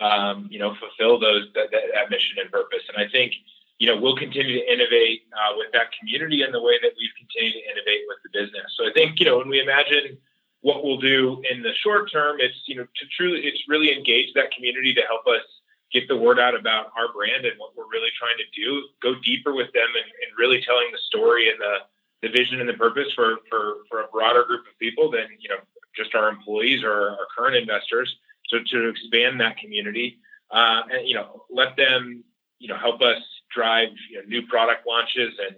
um, 0.00 0.48
you 0.50 0.58
know, 0.58 0.74
fulfill 0.76 1.18
those 1.18 1.48
that, 1.54 1.70
that, 1.72 1.82
that, 1.94 2.10
mission 2.10 2.36
and 2.40 2.50
purpose. 2.50 2.84
And 2.88 3.00
I 3.00 3.08
think, 3.10 3.32
you 3.78 3.88
know, 3.88 3.96
we'll 3.96 4.16
continue 4.16 4.60
to 4.60 4.72
innovate 4.72 5.22
uh, 5.32 5.56
with 5.56 5.72
that 5.72 5.88
community 5.98 6.42
in 6.42 6.52
the 6.52 6.60
way 6.60 6.76
that 6.82 6.92
we've 6.98 7.16
continued 7.16 7.56
to 7.56 7.64
innovate 7.72 8.04
with 8.08 8.20
the 8.24 8.30
business. 8.32 8.68
So 8.76 8.88
I 8.88 8.92
think, 8.92 9.20
you 9.20 9.26
know, 9.26 9.38
when 9.38 9.48
we 9.48 9.60
imagine 9.60 10.18
what 10.60 10.84
we'll 10.84 11.00
do 11.00 11.42
in 11.50 11.62
the 11.62 11.72
short 11.80 12.10
term, 12.10 12.36
it's 12.40 12.56
you 12.66 12.76
know 12.76 12.84
to 12.84 13.04
truly, 13.16 13.40
it's 13.44 13.60
really 13.68 13.92
engage 13.92 14.32
that 14.34 14.50
community 14.52 14.92
to 14.94 15.02
help 15.02 15.26
us 15.28 15.44
get 15.92 16.08
the 16.08 16.16
word 16.16 16.38
out 16.38 16.58
about 16.58 16.86
our 16.96 17.12
brand 17.12 17.44
and 17.44 17.58
what 17.58 17.76
we're 17.76 17.88
really 17.90 18.10
trying 18.18 18.36
to 18.38 18.48
do. 18.54 18.82
Go 19.02 19.14
deeper 19.22 19.54
with 19.54 19.72
them 19.72 19.88
and, 19.94 20.04
and 20.04 20.38
really 20.38 20.62
telling 20.64 20.88
the 20.92 20.98
story 21.06 21.50
and 21.50 21.60
the 21.60 21.76
the 22.22 22.28
vision 22.28 22.60
and 22.60 22.68
the 22.68 22.74
purpose 22.74 23.12
for 23.14 23.38
for 23.48 23.84
for 23.88 24.00
a 24.00 24.08
broader 24.08 24.44
group 24.44 24.66
of 24.66 24.78
people 24.78 25.10
than 25.10 25.26
you 25.38 25.48
know 25.48 25.58
just 25.96 26.14
our 26.14 26.28
employees 26.28 26.82
or 26.82 27.10
our 27.10 27.26
current 27.36 27.56
investors 27.56 28.16
to, 28.50 28.62
to 28.64 28.88
expand 28.88 29.40
that 29.40 29.56
community 29.58 30.18
uh, 30.50 30.82
and 30.90 31.06
you 31.06 31.14
know 31.14 31.44
let 31.50 31.76
them 31.76 32.24
you 32.58 32.68
know 32.68 32.76
help 32.76 33.00
us 33.02 33.22
drive 33.54 33.88
you 34.10 34.18
know, 34.18 34.24
new 34.26 34.46
product 34.46 34.86
launches 34.86 35.34
and 35.46 35.56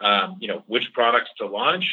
um, 0.00 0.36
you 0.40 0.48
know 0.48 0.62
which 0.66 0.84
products 0.94 1.30
to 1.38 1.46
launch 1.46 1.84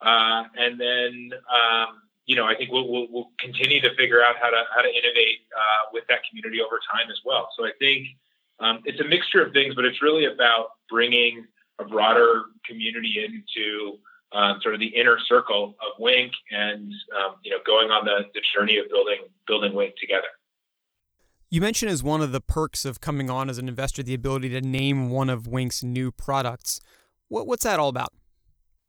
uh, 0.00 0.44
and 0.56 0.78
then 0.80 1.30
um, 1.52 2.02
you 2.26 2.36
know 2.36 2.44
I 2.44 2.54
think 2.54 2.70
we'll, 2.70 2.88
we'll, 2.88 3.06
we'll, 3.10 3.30
continue 3.38 3.80
to 3.80 3.94
figure 3.96 4.22
out 4.22 4.36
how 4.40 4.50
to 4.50 4.62
how 4.74 4.82
to 4.82 4.88
innovate 4.88 5.46
uh, 5.56 5.90
with 5.92 6.04
that 6.08 6.20
community 6.28 6.60
over 6.60 6.80
time 6.92 7.10
as 7.10 7.18
well. 7.24 7.48
So 7.56 7.64
I 7.64 7.70
think 7.78 8.08
um, 8.60 8.80
it's 8.84 9.00
a 9.00 9.04
mixture 9.04 9.44
of 9.44 9.52
things, 9.52 9.74
but 9.74 9.84
it's 9.84 10.02
really 10.02 10.26
about 10.26 10.70
bringing 10.90 11.46
a 11.78 11.84
broader 11.84 12.44
community 12.64 13.24
into 13.24 13.98
um, 14.32 14.58
sort 14.62 14.74
of 14.74 14.80
the 14.80 14.86
inner 14.86 15.18
circle 15.28 15.76
of 15.80 15.98
Winc, 15.98 16.32
and 16.50 16.92
um, 17.16 17.36
you 17.42 17.50
know 17.50 17.58
going 17.66 17.90
on 17.90 18.04
the, 18.04 18.24
the 18.34 18.40
journey 18.54 18.78
of 18.78 18.88
building 18.88 19.18
building 19.46 19.74
Winc 19.74 19.94
together. 20.00 20.28
You 21.48 21.60
mentioned 21.60 21.92
as 21.92 22.02
one 22.02 22.22
of 22.22 22.32
the 22.32 22.40
perks 22.40 22.84
of 22.84 23.00
coming 23.00 23.30
on 23.30 23.48
as 23.48 23.58
an 23.58 23.68
investor 23.68 24.02
the 24.02 24.14
ability 24.14 24.48
to 24.50 24.60
name 24.60 25.10
one 25.10 25.30
of 25.30 25.46
Winc's 25.46 25.84
new 25.84 26.10
products. 26.10 26.80
What, 27.28 27.46
what's 27.46 27.62
that 27.62 27.78
all 27.78 27.88
about? 27.88 28.12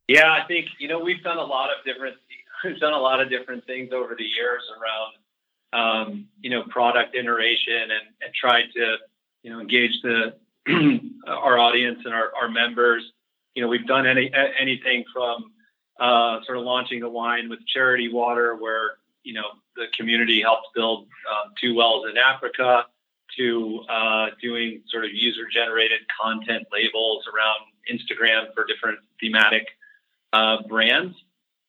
Yeah, 0.07 0.31
I 0.31 0.47
think 0.47 0.67
you 0.79 0.87
know 0.87 0.99
we've 0.99 1.23
done 1.23 1.37
a 1.37 1.43
lot 1.43 1.69
of 1.69 1.83
different 1.85 2.15
we've 2.63 2.79
done 2.79 2.93
a 2.93 2.99
lot 2.99 3.21
of 3.21 3.29
different 3.29 3.65
things 3.65 3.91
over 3.93 4.15
the 4.15 4.23
years 4.23 4.63
around 4.77 5.13
um, 5.73 6.27
you 6.41 6.49
know 6.49 6.63
product 6.69 7.15
iteration 7.15 7.81
and, 7.81 8.07
and 8.21 8.33
tried 8.33 8.65
to 8.75 8.95
you 9.43 9.51
know 9.51 9.59
engage 9.59 10.01
the 10.03 10.33
our 11.27 11.57
audience 11.57 11.99
and 12.05 12.13
our, 12.13 12.31
our 12.39 12.49
members 12.49 13.03
you 13.57 13.63
know, 13.63 13.69
we've 13.69 13.87
done 13.87 14.05
any 14.05 14.31
anything 14.59 15.03
from 15.11 15.51
uh, 15.99 16.45
sort 16.45 16.59
of 16.59 16.63
launching 16.63 16.99
the 16.99 17.09
wine 17.09 17.49
with 17.49 17.57
charity 17.65 18.07
water, 18.07 18.55
where 18.55 18.99
you 19.23 19.33
know 19.33 19.47
the 19.75 19.85
community 19.97 20.41
helps 20.43 20.67
build 20.75 21.07
uh, 21.27 21.49
two 21.59 21.73
wells 21.73 22.05
in 22.07 22.17
Africa, 22.17 22.85
to 23.35 23.81
uh, 23.89 24.27
doing 24.39 24.83
sort 24.89 25.05
of 25.05 25.09
user-generated 25.11 26.01
content 26.21 26.67
labels 26.71 27.23
around 27.33 27.57
Instagram 27.91 28.53
for 28.53 28.63
different 28.63 28.99
thematic 29.19 29.65
uh, 30.33 30.61
brands. 30.69 31.15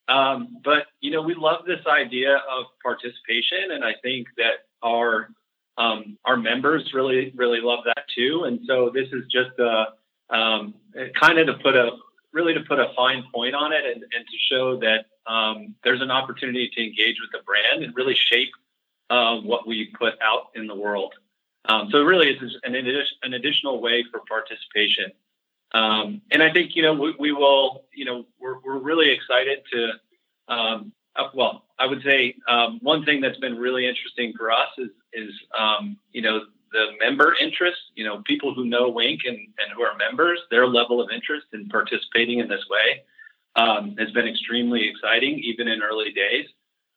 Um, 0.08 0.58
but 0.64 0.86
you 1.00 1.10
know, 1.10 1.22
we 1.22 1.34
love 1.34 1.66
this 1.66 1.84
idea 1.86 2.36
of 2.36 2.66
participation, 2.82 3.72
and 3.72 3.84
I 3.84 3.94
think 4.02 4.28
that 4.36 4.66
our 4.82 5.28
um, 5.76 6.18
our 6.24 6.36
members 6.36 6.90
really 6.94 7.32
really 7.36 7.60
love 7.60 7.80
that 7.84 8.04
too. 8.14 8.44
And 8.44 8.60
so 8.66 8.90
this 8.92 9.08
is 9.12 9.24
just 9.30 9.58
a 9.58 9.86
um, 10.30 10.74
kind 11.20 11.38
of 11.38 11.46
to 11.46 11.54
put 11.62 11.76
a 11.76 11.90
really 12.32 12.54
to 12.54 12.60
put 12.60 12.78
a 12.78 12.92
fine 12.96 13.24
point 13.34 13.54
on 13.54 13.72
it 13.72 13.84
and, 13.84 14.02
and 14.02 14.26
to 14.26 14.38
show 14.50 14.78
that 14.80 15.06
um, 15.30 15.74
there's 15.84 16.00
an 16.00 16.10
opportunity 16.10 16.70
to 16.74 16.82
engage 16.82 17.16
with 17.20 17.30
the 17.32 17.44
brand 17.44 17.84
and 17.84 17.94
really 17.96 18.14
shape 18.14 18.50
uh, 19.10 19.36
what 19.40 19.66
we 19.66 19.92
put 19.98 20.14
out 20.22 20.48
in 20.54 20.66
the 20.66 20.74
world. 20.74 21.14
Um, 21.68 21.88
so 21.90 22.02
really, 22.02 22.28
it's 22.30 22.42
an, 22.64 22.74
an 22.74 23.34
additional 23.34 23.80
way 23.80 24.04
for 24.10 24.20
participation. 24.28 25.12
Um, 25.72 26.22
and 26.30 26.42
I 26.42 26.52
think 26.52 26.74
you 26.74 26.82
know 26.82 26.94
we, 26.94 27.14
we, 27.18 27.32
will. 27.32 27.84
You 27.94 28.04
know, 28.04 28.26
we're 28.40 28.58
we're 28.60 28.78
really 28.78 29.10
excited 29.10 29.58
to. 29.72 30.54
Um, 30.54 30.92
uh, 31.16 31.28
well, 31.34 31.64
I 31.78 31.86
would 31.86 32.02
say 32.02 32.36
um, 32.48 32.78
one 32.82 33.04
thing 33.04 33.20
that's 33.20 33.38
been 33.38 33.56
really 33.56 33.86
interesting 33.86 34.32
for 34.36 34.50
us 34.50 34.68
is 34.78 34.90
is 35.12 35.30
um, 35.58 35.98
you 36.12 36.22
know 36.22 36.40
the 36.72 36.86
member 37.00 37.34
interest, 37.40 37.78
you 37.94 38.04
know, 38.04 38.22
people 38.26 38.54
who 38.54 38.64
know 38.66 38.88
Winc 38.88 39.20
and, 39.24 39.36
and 39.36 39.72
who 39.74 39.82
are 39.82 39.96
members, 39.96 40.38
their 40.50 40.66
level 40.66 41.00
of 41.00 41.10
interest 41.10 41.46
in 41.52 41.68
participating 41.68 42.40
in 42.40 42.48
this 42.48 42.64
way 42.70 43.02
um, 43.56 43.96
has 43.98 44.10
been 44.10 44.26
extremely 44.26 44.88
exciting, 44.88 45.38
even 45.38 45.68
in 45.68 45.82
early 45.82 46.12
days. 46.12 46.46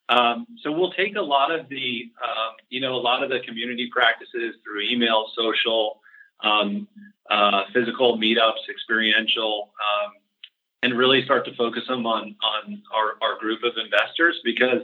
Um, 0.10 0.46
so 0.62 0.72
we'll 0.72 0.92
take 0.92 1.16
a 1.16 1.22
lot 1.22 1.58
of 1.58 1.70
the, 1.70 2.12
um, 2.22 2.56
you 2.70 2.82
know, 2.82 2.96
a 2.96 3.00
lot 3.00 3.24
of 3.24 3.30
the 3.30 3.40
community 3.48 3.90
practices 3.92 4.56
through 4.64 4.82
email, 4.82 5.28
social, 5.38 6.01
um, 6.44 6.88
uh, 7.30 7.64
physical 7.74 8.18
meetups, 8.18 8.70
experiential, 8.70 9.72
um, 9.80 10.12
and 10.84 10.98
really 10.98 11.24
start 11.24 11.46
to 11.46 11.56
focus 11.56 11.84
them 11.88 12.06
on 12.06 12.36
on 12.44 12.82
our, 12.94 13.14
our 13.22 13.40
group 13.40 13.64
of 13.64 13.74
investors 13.84 14.40
because 14.44 14.82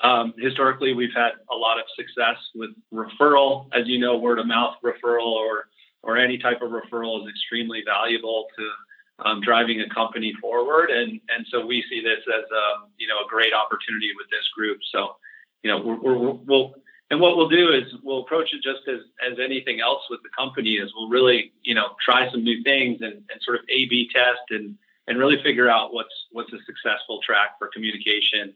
um, 0.00 0.34
historically, 0.38 0.92
we've 0.92 1.14
had 1.14 1.32
a 1.50 1.56
lot 1.56 1.78
of 1.78 1.86
success 1.96 2.36
with 2.54 2.70
referral. 2.92 3.68
As 3.72 3.86
you 3.86 3.98
know, 3.98 4.16
word 4.18 4.38
of 4.38 4.46
mouth 4.46 4.76
referral 4.84 5.32
or 5.32 5.68
or 6.02 6.16
any 6.16 6.38
type 6.38 6.60
of 6.62 6.70
referral 6.70 7.22
is 7.22 7.30
extremely 7.30 7.82
valuable 7.84 8.46
to 8.58 9.26
um, 9.26 9.40
driving 9.40 9.80
a 9.80 9.88
company 9.88 10.34
forward. 10.40 10.90
And 10.90 11.20
and 11.34 11.46
so 11.50 11.64
we 11.64 11.82
see 11.88 12.02
this 12.02 12.20
as 12.28 12.44
a 12.44 12.88
you 12.98 13.08
know 13.08 13.24
a 13.24 13.28
great 13.28 13.54
opportunity 13.54 14.10
with 14.16 14.28
this 14.30 14.46
group. 14.54 14.78
So 14.92 15.16
you 15.62 15.70
know 15.70 15.78
we're, 15.80 15.96
we're, 15.96 16.32
we'll 16.44 16.74
and 17.10 17.20
what 17.20 17.36
we'll 17.36 17.48
do 17.48 17.72
is 17.72 17.84
we'll 18.02 18.20
approach 18.20 18.52
it 18.52 18.62
just 18.62 18.88
as 18.88 19.00
as 19.30 19.38
anything 19.42 19.80
else 19.80 20.02
with 20.10 20.20
the 20.22 20.28
company 20.36 20.74
is 20.74 20.92
we'll 20.96 21.08
really 21.08 21.52
you 21.62 21.74
know 21.74 21.88
try 22.04 22.30
some 22.30 22.42
new 22.42 22.62
things 22.62 22.98
and, 23.00 23.14
and 23.14 23.40
sort 23.42 23.58
of 23.58 23.64
A/B 23.68 24.10
test 24.14 24.42
and 24.50 24.76
and 25.06 25.18
really 25.18 25.36
figure 25.42 25.70
out 25.70 25.92
what's 25.92 26.14
what's 26.32 26.52
a 26.52 26.58
successful 26.66 27.20
track 27.24 27.58
for 27.58 27.68
communication 27.72 28.54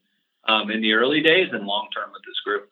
um, 0.48 0.70
in 0.70 0.80
the 0.80 0.92
early 0.92 1.20
days 1.20 1.48
and 1.52 1.66
long 1.66 1.88
term 1.94 2.10
with 2.12 2.22
this 2.26 2.40
group. 2.44 2.70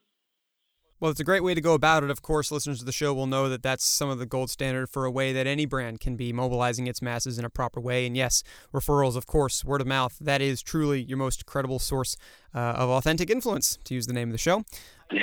Well, 1.01 1.13
it's 1.13 1.21
a 1.21 1.25
great 1.25 1.45
way 1.45 1.55
to 1.55 1.61
go 1.61 1.75
about 1.75 2.03
it. 2.03 2.11
Of 2.11 2.23
course, 2.23 2.51
listeners 2.51 2.81
to 2.81 2.85
the 2.85 2.91
show 2.91 3.15
will 3.15 3.29
know 3.29 3.49
that 3.49 3.63
that's 3.63 3.85
some 3.85 4.11
of 4.11 4.19
the 4.19 4.27
gold 4.27 4.51
standard 4.51 4.89
for 4.89 5.05
a 5.05 5.13
way 5.13 5.33
that 5.33 5.47
any 5.47 5.65
brand 5.65 6.01
can 6.01 6.17
be 6.17 6.33
mobilizing 6.33 6.89
its 6.89 7.01
masses 7.01 7.39
in 7.39 7.45
a 7.45 7.51
proper 7.51 7.81
way. 7.81 8.05
And 8.05 8.17
yes, 8.17 8.43
referrals, 8.75 9.15
of 9.15 9.25
course, 9.25 9.65
word 9.65 9.81
of 9.81 9.87
mouth, 9.87 10.19
that 10.21 10.41
is 10.41 10.61
truly 10.61 11.01
your 11.01 11.17
most 11.17 11.47
credible 11.47 11.79
source 11.79 12.17
uh, 12.53 12.59
of 12.59 12.91
authentic 12.91 13.31
influence, 13.31 13.79
to 13.85 13.95
use 13.95 14.09
the 14.09 14.13
name 14.13 14.31
of 14.31 14.33
the 14.33 14.39
show. 14.39 14.65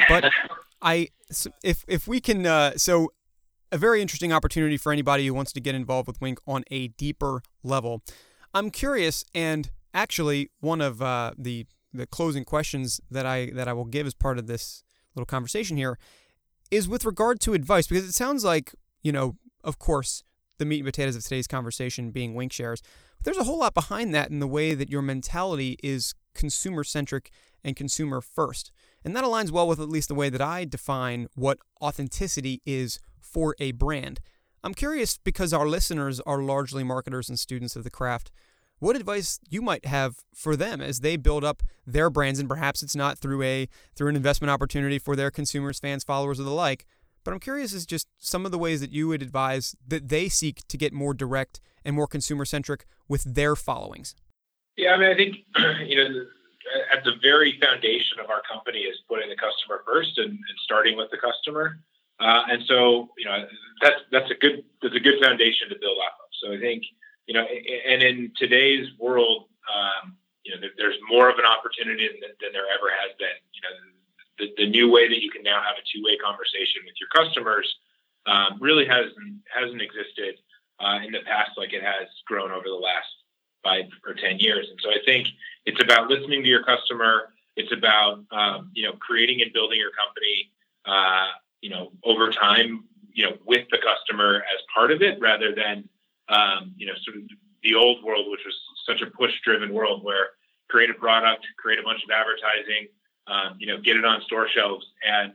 But 0.10 0.32
I, 0.82 1.10
if 1.64 1.84
if 1.88 2.08
we 2.08 2.20
can, 2.20 2.46
uh, 2.46 2.74
so 2.78 3.12
a 3.72 3.78
very 3.78 4.02
interesting 4.02 4.32
opportunity 4.32 4.78
for 4.78 4.92
anybody 4.92 5.28
who 5.28 5.34
wants 5.34 5.52
to 5.54 5.60
get 5.60 5.76
involved 5.76 6.08
with 6.08 6.22
Winc 6.22 6.40
on 6.48 6.64
a 6.72 6.90
deeper 6.90 7.42
level. 7.64 8.02
I'm 8.54 8.70
curious, 8.70 9.26
and 9.34 9.70
actually, 9.94 10.50
one 10.60 10.82
of 10.82 11.02
uh, 11.02 11.32
the 11.38 11.66
the 11.96 12.06
closing 12.06 12.44
questions 12.44 13.02
that 13.10 13.26
I 13.26 13.52
that 13.54 13.68
I 13.68 13.74
will 13.74 13.86
give 13.86 14.06
as 14.06 14.14
part 14.14 14.38
of 14.38 14.48
this 14.48 14.84
little 15.16 15.26
conversation 15.26 15.78
here 15.78 15.98
is 16.72 16.88
with 16.88 17.06
regard 17.06 17.40
to 17.42 17.54
advice 17.54 17.88
because 17.88 18.08
it 18.08 18.14
sounds 18.14 18.44
like 18.44 18.74
you 19.02 19.12
know 19.12 19.38
of 19.64 19.80
course 19.80 20.24
the 20.58 20.66
meat 20.66 20.80
and 20.80 20.86
potatoes 20.86 21.16
of 21.16 21.24
today's 21.24 21.48
conversation 21.48 22.12
being 22.12 22.34
Winc 22.34 22.52
shares 22.52 22.82
but 23.18 23.26
there's 23.26 23.38
a 23.38 23.44
whole 23.44 23.60
lot 23.60 23.74
behind 23.74 24.14
that 24.14 24.30
in 24.30 24.40
the 24.40 24.48
way 24.48 24.74
that 24.74 24.90
your 24.90 25.02
mentality 25.02 25.78
is 25.82 26.14
consumer 26.34 26.84
centric 26.84 27.32
and 27.64 27.76
consumer 27.76 28.22
first 28.22 28.72
and 29.06 29.16
that 29.16 29.24
aligns 29.24 29.52
well 29.52 29.68
with 29.68 29.80
at 29.80 29.88
least 29.88 30.10
the 30.10 30.16
way 30.16 30.30
that 30.30 30.42
I 30.42 30.66
define 30.66 31.28
what 31.36 31.60
authenticity 31.82 32.62
is 32.66 33.00
for 33.22 33.56
a 33.60 33.72
brand. 33.72 34.20
I'm 34.64 34.74
curious 34.74 35.18
because 35.18 35.54
our 35.54 35.68
listeners 35.68 36.20
are 36.22 36.42
largely 36.42 36.84
marketers 36.84 37.30
and 37.30 37.40
students 37.40 37.78
of 37.78 37.84
the 37.86 37.90
craft 37.90 38.32
what 38.80 38.98
advice 38.98 39.40
you 39.50 39.62
might 39.62 39.86
have 39.86 40.18
for 40.34 40.58
them 40.58 40.82
as 40.82 41.00
they 41.00 41.16
build 41.16 41.46
up 41.46 41.64
their 41.88 42.10
brands 42.10 42.40
and 42.40 42.50
perhaps 42.50 42.84
it's 42.84 42.96
not 42.96 43.18
through 43.18 43.42
a 43.42 43.70
through 43.96 44.10
an 44.10 44.18
investment 44.18 44.52
opportunity 44.52 45.00
for 45.00 45.16
their 45.16 45.32
consumers 45.32 45.80
fans 45.80 46.04
followers 46.04 46.42
or 46.42 46.44
the 46.44 46.52
like 46.52 46.86
but 47.24 47.34
i'm 47.34 47.40
curious 47.40 47.74
as 47.74 47.86
just 47.86 48.10
some 48.18 48.46
of 48.46 48.52
the 48.52 48.58
ways 48.58 48.82
that 48.82 48.92
you 48.92 49.08
would 49.08 49.22
advise 49.22 49.78
that 49.88 50.10
they 50.10 50.28
seek 50.28 50.68
to 50.68 50.78
get 50.78 50.92
more 50.92 51.14
direct 51.14 51.62
and 51.86 51.96
more 51.96 52.08
consumer 52.08 52.44
centric 52.44 52.86
with 53.08 53.24
their 53.36 53.56
followings. 53.56 54.16
Yeah, 54.76 54.92
I 54.92 54.98
mean, 54.98 55.10
I 55.10 55.16
think 55.16 55.36
you 55.88 55.96
know, 55.96 56.26
at 56.92 57.04
the 57.04 57.14
very 57.22 57.60
foundation 57.62 58.20
of 58.20 58.30
our 58.30 58.42
company 58.50 58.80
is 58.80 58.98
putting 59.08 59.30
the 59.30 59.36
customer 59.36 59.84
first 59.86 60.18
and, 60.18 60.32
and 60.32 60.58
starting 60.64 60.98
with 60.98 61.10
the 61.12 61.18
customer. 61.18 61.80
Uh, 62.20 62.44
and 62.50 62.64
so, 62.68 63.10
you 63.18 63.26
know, 63.26 63.46
that's 63.82 64.02
that's 64.12 64.32
a 64.32 64.36
good 64.36 64.64
that's 64.82 64.96
a 64.96 65.00
good 65.00 65.22
foundation 65.22 65.70
to 65.70 65.76
build 65.80 65.98
off 66.00 66.16
of. 66.24 66.30
So 66.42 66.54
I 66.54 66.60
think, 66.60 66.84
you 67.28 67.34
know, 67.34 67.44
and 67.44 68.02
in 68.02 68.32
today's 68.38 68.88
world, 69.00 69.52
um, 69.68 70.16
you 70.44 70.54
know, 70.54 70.68
there's 70.78 70.96
more 71.10 71.30
of 71.30 71.38
an 71.40 71.46
opportunity 71.46 72.08
than, 72.08 72.32
than 72.40 72.52
there 72.54 72.70
ever 72.72 72.88
has 72.88 73.12
been. 73.20 73.40
You 73.52 73.62
know, 73.66 73.74
the, 74.40 74.46
the 74.64 74.70
new 74.70 74.92
way 74.92 75.10
that 75.10 75.22
you 75.22 75.30
can 75.30 75.44
now 75.44 75.60
have 75.60 75.76
a 75.76 75.86
two-way 75.92 76.18
conversation 76.18 76.86
with 76.86 76.96
your 77.02 77.12
customers 77.12 77.68
um, 78.26 78.58
really 78.62 78.86
hasn't 78.86 79.44
hasn't 79.52 79.82
existed 79.82 80.40
uh, 80.80 81.04
in 81.06 81.12
the 81.12 81.24
past 81.28 81.52
like 81.58 81.74
it 81.74 81.84
has 81.84 82.08
grown 82.26 82.52
over 82.52 82.68
the 82.68 82.80
last 82.80 83.12
five 83.66 83.86
or 84.06 84.14
ten 84.14 84.40
years. 84.40 84.68
And 84.70 84.80
so 84.82 84.90
I 84.90 85.00
think 85.06 85.28
it's 85.66 85.82
about 85.84 86.10
listening 86.10 86.44
to 86.44 86.48
your 86.48 86.64
customer. 86.64 87.34
It's 87.58 87.74
about 87.74 88.24
um, 88.32 88.72
you 88.74 88.84
know 88.86 88.94
creating 89.00 89.42
and 89.42 89.52
building 89.52 89.80
your 89.80 89.92
company. 89.92 90.52
Uh, 90.86 91.30
you 91.62 91.70
know 91.70 91.92
over 92.04 92.32
time. 92.32 92.86
You 93.12 93.24
know 93.26 93.38
with 93.46 93.66
the 93.72 93.78
customer 93.78 94.44
as 94.54 94.60
part 94.74 94.92
of 94.92 95.02
it, 95.02 95.18
rather 95.20 95.56
than 95.56 95.88
um, 96.30 96.74
you 96.78 96.86
know 96.86 96.94
sort 97.04 97.18
of 97.18 97.24
the 97.64 97.74
old 97.76 98.04
world, 98.04 98.30
which 98.30 98.42
was 98.46 98.56
such 98.86 99.02
a 99.02 99.10
push-driven 99.10 99.74
world 99.74 100.04
where 100.04 100.30
create 100.70 100.90
a 100.90 100.94
product, 100.94 101.46
create 101.58 101.80
a 101.80 101.84
bunch 101.84 102.04
of 102.04 102.10
advertising, 102.10 102.88
um, 103.28 103.56
you 103.58 103.68
know, 103.68 103.80
get 103.82 103.96
it 103.98 104.06
on 104.06 104.22
store 104.22 104.48
shelves, 104.48 104.86
and 105.08 105.34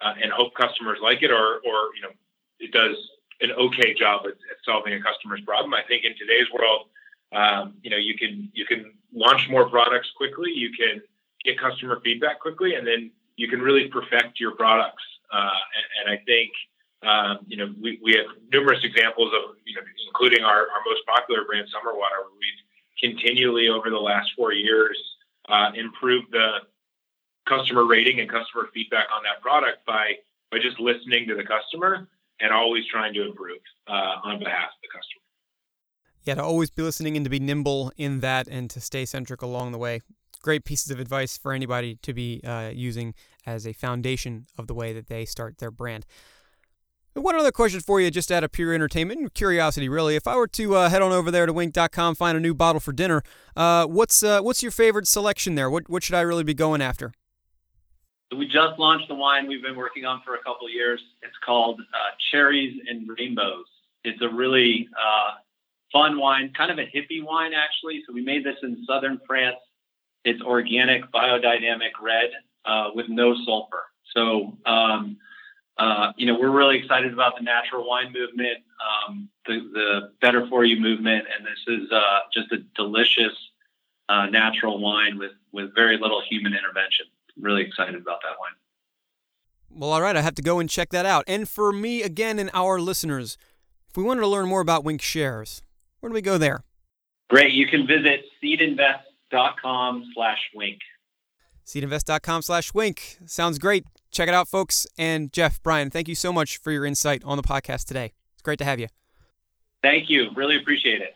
uh, 0.00 0.14
and 0.22 0.32
hope 0.32 0.54
customers 0.54 0.98
like 1.02 1.22
it, 1.22 1.30
or 1.30 1.60
or 1.66 1.78
you 1.96 2.02
know, 2.02 2.14
it 2.58 2.72
does 2.72 2.96
an 3.40 3.52
okay 3.52 3.94
job 3.94 4.22
at, 4.24 4.32
at 4.32 4.58
solving 4.64 4.94
a 4.94 5.02
customer's 5.02 5.40
problem. 5.42 5.74
I 5.74 5.82
think 5.86 6.04
in 6.04 6.14
today's 6.16 6.46
world, 6.52 6.88
um, 7.32 7.74
you 7.82 7.90
know, 7.90 7.96
you 7.96 8.16
can 8.16 8.50
you 8.54 8.64
can 8.64 8.92
launch 9.12 9.48
more 9.48 9.68
products 9.68 10.10
quickly, 10.16 10.50
you 10.50 10.70
can 10.72 11.02
get 11.44 11.58
customer 11.58 12.00
feedback 12.02 12.40
quickly, 12.40 12.74
and 12.74 12.86
then 12.86 13.10
you 13.36 13.48
can 13.48 13.60
really 13.60 13.88
perfect 13.88 14.40
your 14.40 14.52
products. 14.52 15.02
Uh, 15.32 15.60
and, 15.76 16.10
and, 16.10 16.18
I 16.18 16.24
think 16.24 16.50
um, 17.02 17.38
you 17.46 17.56
know 17.58 17.72
we, 17.80 17.98
we 18.02 18.12
have 18.12 18.26
numerous 18.50 18.80
examples 18.82 19.32
of 19.34 19.56
you 19.64 19.74
know 19.74 19.82
including 20.06 20.42
our, 20.42 20.60
our 20.60 20.82
most 20.86 21.04
popular 21.06 21.44
brand 21.44 21.68
Summer 21.70 21.96
Water, 21.96 22.16
where 22.24 22.38
we've 22.38 23.10
continually 23.12 23.68
over 23.68 23.90
the 23.90 23.98
last 23.98 24.30
four 24.36 24.52
years 24.52 24.98
uh, 25.48 25.70
improved 25.74 26.32
the 26.32 26.58
customer 27.46 27.86
rating 27.86 28.20
and 28.20 28.28
customer 28.28 28.68
feedback 28.72 29.06
on 29.14 29.22
that 29.22 29.42
product 29.42 29.84
by 29.86 30.14
by 30.50 30.58
just 30.58 30.80
listening 30.80 31.28
to 31.28 31.34
the 31.34 31.44
customer 31.44 32.08
and 32.40 32.52
always 32.52 32.86
trying 32.86 33.12
to 33.12 33.26
improve 33.26 33.60
uh, 33.86 34.16
on 34.24 34.38
behalf 34.38 34.70
of 34.70 34.80
the 34.82 34.88
customer. 34.88 35.27
Yeah, 36.24 36.34
to 36.34 36.42
always 36.42 36.70
be 36.70 36.82
listening 36.82 37.16
and 37.16 37.24
to 37.24 37.30
be 37.30 37.38
nimble 37.38 37.92
in 37.96 38.20
that 38.20 38.48
and 38.48 38.68
to 38.70 38.80
stay 38.80 39.04
centric 39.04 39.42
along 39.42 39.72
the 39.72 39.78
way. 39.78 40.00
Great 40.42 40.64
pieces 40.64 40.90
of 40.90 41.00
advice 41.00 41.36
for 41.36 41.52
anybody 41.52 41.96
to 42.02 42.12
be 42.12 42.40
uh, 42.44 42.70
using 42.72 43.14
as 43.46 43.66
a 43.66 43.72
foundation 43.72 44.46
of 44.56 44.66
the 44.66 44.74
way 44.74 44.92
that 44.92 45.08
they 45.08 45.24
start 45.24 45.58
their 45.58 45.70
brand. 45.70 46.06
One 47.14 47.34
other 47.34 47.50
question 47.50 47.80
for 47.80 48.00
you, 48.00 48.10
just 48.10 48.30
out 48.30 48.44
of 48.44 48.52
pure 48.52 48.72
entertainment 48.72 49.34
curiosity, 49.34 49.88
really. 49.88 50.14
If 50.14 50.28
I 50.28 50.36
were 50.36 50.46
to 50.48 50.76
uh, 50.76 50.88
head 50.88 51.02
on 51.02 51.10
over 51.10 51.30
there 51.30 51.46
to 51.46 51.52
Winc.com, 51.52 52.14
find 52.14 52.36
a 52.36 52.40
new 52.40 52.54
bottle 52.54 52.80
for 52.80 52.92
dinner, 52.92 53.22
uh, 53.56 53.86
what's 53.86 54.22
uh, 54.22 54.40
what's 54.40 54.62
your 54.62 54.70
favorite 54.70 55.08
selection 55.08 55.56
there? 55.56 55.68
What 55.68 55.88
what 55.88 56.04
should 56.04 56.14
I 56.14 56.20
really 56.20 56.44
be 56.44 56.54
going 56.54 56.80
after? 56.80 57.12
We 58.36 58.46
just 58.46 58.78
launched 58.78 59.08
the 59.08 59.14
wine 59.14 59.48
we've 59.48 59.62
been 59.62 59.76
working 59.76 60.04
on 60.04 60.20
for 60.24 60.34
a 60.34 60.42
couple 60.42 60.68
years. 60.70 61.00
It's 61.22 61.36
called 61.44 61.80
uh, 61.80 61.96
Cherries 62.30 62.78
and 62.88 63.08
Rainbows. 63.18 63.64
It's 64.04 64.20
a 64.22 64.28
really 64.28 64.88
uh, 64.92 65.38
fun 65.92 66.18
wine, 66.18 66.52
kind 66.56 66.70
of 66.70 66.78
a 66.78 66.82
hippie 66.82 67.22
wine, 67.22 67.52
actually. 67.52 68.02
So 68.06 68.12
we 68.12 68.22
made 68.22 68.44
this 68.44 68.56
in 68.62 68.84
southern 68.86 69.20
France. 69.26 69.56
It's 70.24 70.42
organic, 70.42 71.10
biodynamic 71.12 71.92
red 72.02 72.30
uh, 72.64 72.90
with 72.94 73.08
no 73.08 73.34
sulfur. 73.44 73.84
So, 74.14 74.56
um, 74.66 75.16
uh, 75.78 76.12
you 76.16 76.26
know, 76.26 76.38
we're 76.38 76.50
really 76.50 76.78
excited 76.78 77.12
about 77.12 77.36
the 77.36 77.42
natural 77.42 77.88
wine 77.88 78.12
movement, 78.12 78.58
um, 78.82 79.28
the, 79.46 79.70
the 79.72 80.12
better 80.20 80.46
for 80.48 80.64
you 80.64 80.80
movement. 80.80 81.24
And 81.36 81.46
this 81.46 81.80
is 81.80 81.90
uh, 81.92 82.20
just 82.32 82.50
a 82.52 82.58
delicious 82.74 83.32
uh, 84.08 84.26
natural 84.26 84.80
wine 84.80 85.18
with, 85.18 85.32
with 85.52 85.74
very 85.74 85.98
little 85.98 86.22
human 86.28 86.52
intervention 86.52 87.06
really 87.40 87.62
excited 87.62 87.94
about 87.94 88.20
that 88.22 88.38
one. 88.38 88.50
Well, 89.70 89.92
all 89.92 90.02
right, 90.02 90.16
I 90.16 90.22
have 90.22 90.34
to 90.36 90.42
go 90.42 90.58
and 90.58 90.68
check 90.68 90.90
that 90.90 91.06
out. 91.06 91.24
And 91.26 91.48
for 91.48 91.72
me, 91.72 92.02
again, 92.02 92.38
and 92.38 92.50
our 92.52 92.80
listeners, 92.80 93.36
if 93.88 93.96
we 93.96 94.02
wanted 94.02 94.22
to 94.22 94.26
learn 94.26 94.48
more 94.48 94.60
about 94.60 94.84
Winc 94.84 95.00
Shares, 95.00 95.62
where 96.00 96.10
do 96.10 96.14
we 96.14 96.22
go 96.22 96.38
there? 96.38 96.64
Great. 97.28 97.52
You 97.52 97.66
can 97.66 97.86
visit 97.86 98.24
seedinvest.com 98.42 100.04
slash 100.14 100.38
winc. 100.54 100.78
Seedinvest.com 101.66 102.42
slash 102.42 102.72
winc. 102.72 103.18
Sounds 103.26 103.58
great. 103.58 103.84
Check 104.10 104.28
it 104.28 104.34
out, 104.34 104.48
folks. 104.48 104.86
And 104.96 105.32
Geoff, 105.32 105.62
Brian, 105.62 105.90
thank 105.90 106.08
you 106.08 106.14
so 106.14 106.32
much 106.32 106.56
for 106.58 106.72
your 106.72 106.86
insight 106.86 107.22
on 107.24 107.36
the 107.36 107.42
podcast 107.42 107.86
today. 107.86 108.12
It's 108.32 108.42
great 108.42 108.58
to 108.60 108.64
have 108.64 108.80
you. 108.80 108.86
Thank 109.82 110.08
you. 110.08 110.30
Really 110.34 110.56
appreciate 110.56 111.02
it. 111.02 111.14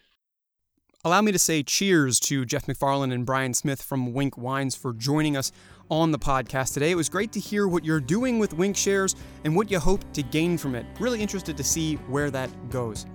Allow 1.04 1.22
me 1.22 1.32
to 1.32 1.38
say 1.38 1.64
cheers 1.64 2.20
to 2.20 2.44
Geoff 2.44 2.66
McFarlane 2.66 3.12
and 3.12 3.26
Brian 3.26 3.54
Smith 3.54 3.82
from 3.82 4.12
Winc 4.12 4.36
Wines 4.36 4.76
for 4.76 4.92
joining 4.92 5.36
us 5.36 5.50
on 5.90 6.12
the 6.12 6.18
podcast 6.18 6.74
today. 6.74 6.92
It 6.92 6.94
was 6.94 7.08
great 7.08 7.32
to 7.32 7.40
hear 7.40 7.66
what 7.66 7.84
you're 7.84 7.98
doing 7.98 8.38
with 8.38 8.54
Winc 8.54 8.76
Shares 8.76 9.16
and 9.44 9.56
what 9.56 9.68
you 9.68 9.80
hope 9.80 10.00
to 10.12 10.22
gain 10.22 10.56
from 10.56 10.76
it. 10.76 10.86
Really 11.00 11.20
interested 11.20 11.56
to 11.56 11.64
see 11.64 11.96
where 12.06 12.30
that 12.30 12.50
goes. 12.70 13.06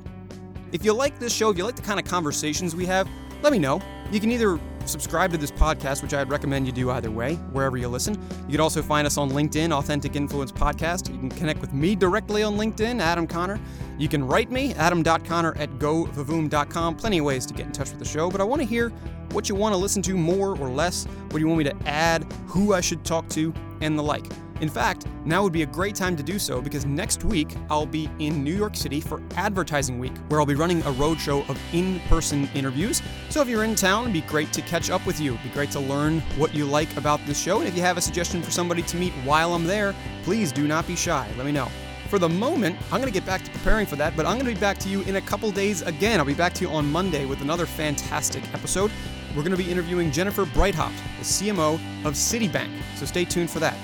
If 0.72 0.84
you 0.84 0.94
like 0.94 1.20
this 1.20 1.34
show, 1.34 1.50
if 1.50 1.58
you 1.58 1.64
like 1.64 1.76
the 1.76 1.82
kind 1.82 2.00
of 2.00 2.06
conversations 2.06 2.76
we 2.76 2.86
have, 2.86 3.08
let 3.42 3.52
me 3.52 3.60
know. 3.60 3.82
You 4.12 4.20
can 4.20 4.32
either 4.32 4.60
subscribe 4.86 5.32
to 5.32 5.38
this 5.38 5.52
podcast, 5.52 6.02
which 6.02 6.14
I'd 6.14 6.30
recommend 6.30 6.66
you 6.66 6.72
do 6.72 6.90
either 6.92 7.12
way, 7.12 7.36
wherever 7.52 7.78
you 7.78 7.88
listen. 7.88 8.16
You 8.48 8.54
can 8.54 8.62
also 8.62 8.82
find 8.82 9.06
us 9.06 9.18
on 9.18 9.30
LinkedIn, 9.30 9.72
Authentic 9.72 10.16
Influence 10.16 10.52
Podcast. 10.52 11.12
You 11.12 11.20
can 11.20 11.30
connect 11.30 11.60
with 11.62 11.74
me 11.74 11.96
directly 11.96 12.44
on 12.44 12.58
LinkedIn, 12.58 13.00
Adam 13.00 13.28
Conner. 13.28 13.60
You 13.98 14.08
can 14.08 14.26
write 14.26 14.50
me, 14.50 14.74
adam.conner 14.76 15.56
at 15.58 15.70
govivoom.com. 15.80 16.96
Plenty 16.96 17.18
of 17.18 17.26
ways 17.26 17.46
to 17.46 17.54
get 17.54 17.66
in 17.66 17.72
touch 17.72 17.90
with 17.90 18.00
the 18.00 18.06
show, 18.06 18.30
but 18.30 18.42
I 18.42 18.44
want 18.44 18.62
to 18.62 18.68
hear 18.68 18.90
what 19.32 19.50
you 19.50 19.56
want 19.56 19.74
to 19.74 19.78
listen 19.78 20.02
to 20.04 20.16
more 20.16 20.58
or 20.58 20.70
less, 20.70 21.06
what 21.06 21.34
do 21.34 21.40
you 21.40 21.48
want 21.48 21.60
me 21.60 21.66
to 21.66 21.76
add, 21.86 22.24
who 22.48 22.74
I 22.74 22.82
should 22.82 23.04
talk 23.04 23.28
to, 23.30 23.54
and 23.82 24.00
the 24.00 24.04
like. 24.04 24.26
In 24.60 24.70
fact, 24.70 25.06
now 25.24 25.44
would 25.44 25.54
be 25.54 25.62
a 25.62 25.68
great 25.68 25.94
time 25.94 26.16
to 26.16 26.24
do 26.24 26.40
so 26.40 26.62
because 26.62 26.86
next 26.86 27.24
week 27.24 27.56
I'll 27.70 27.86
be 27.86 28.10
in 28.18 28.44
New 28.44 28.56
York 28.56 28.76
City 28.76 29.00
for 29.00 29.22
Advertising 29.36 30.00
Week, 30.00 30.18
where 30.30 30.40
I'll 30.40 30.48
be 30.48 30.56
running 30.56 30.82
a 30.82 30.92
roadshow 30.94 31.48
of 31.48 31.60
in 31.74 32.00
person 32.02 32.50
interviews. 32.56 33.02
So 33.30 33.42
if 33.42 33.48
you're 33.48 33.64
in 33.64 33.76
town, 33.76 34.04
it'd 34.04 34.14
be 34.14 34.22
great 34.22 34.52
to 34.54 34.62
catch 34.62 34.90
up 34.90 35.06
with 35.06 35.20
you. 35.20 35.34
It'd 35.34 35.44
be 35.44 35.50
great 35.50 35.70
to 35.72 35.80
learn 35.80 36.22
what 36.38 36.56
you 36.56 36.66
like 36.66 36.96
about 36.98 37.24
this 37.28 37.40
show. 37.40 37.60
And 37.60 37.68
if 37.68 37.76
you 37.76 37.84
have 37.84 37.98
a 37.98 38.02
suggestion 38.02 38.42
for 38.42 38.50
somebody 38.50 38.82
to 38.82 38.98
meet 38.98 39.14
while 39.24 39.54
I'm 39.54 39.66
there, 39.66 39.94
please 40.24 40.52
do 40.52 40.68
not 40.68 40.88
be 40.88 40.96
shy. 40.96 41.30
Let 41.38 41.46
me 41.46 41.52
know. 41.52 41.70
For 42.10 42.18
the 42.18 42.30
moment, 42.30 42.78
I'm 42.86 43.02
going 43.02 43.12
to 43.12 43.20
get 43.20 43.26
back 43.26 43.44
to 43.44 43.52
preparing 43.52 43.86
for 43.86 43.98
that, 43.98 44.16
but 44.16 44.26
I'm 44.26 44.36
going 44.40 44.48
to 44.48 44.54
be 44.54 44.60
back 44.60 44.78
to 44.80 44.90
you 44.90 45.02
in 45.02 45.18
a 45.18 45.22
couple 45.22 45.52
days 45.52 45.82
again. 45.82 46.20
I'll 46.20 46.26
be 46.26 46.34
back 46.34 46.54
to 46.54 46.64
you 46.64 46.72
on 46.72 46.90
Monday 46.90 47.26
with 47.26 47.42
another 47.42 47.66
fantastic 47.66 48.44
episode. 48.54 48.92
We're 49.36 49.44
going 49.44 49.52
to 49.52 49.58
be 49.58 49.70
interviewing 49.70 50.12
Jennifer 50.12 50.46
Breithaupt, 50.46 50.96
the 51.20 51.26
CMO 51.26 51.76
of 52.06 52.14
Citibank. 52.14 52.72
So 52.96 53.06
stay 53.06 53.26
tuned 53.26 53.52
for 53.52 53.60
that. 53.60 53.78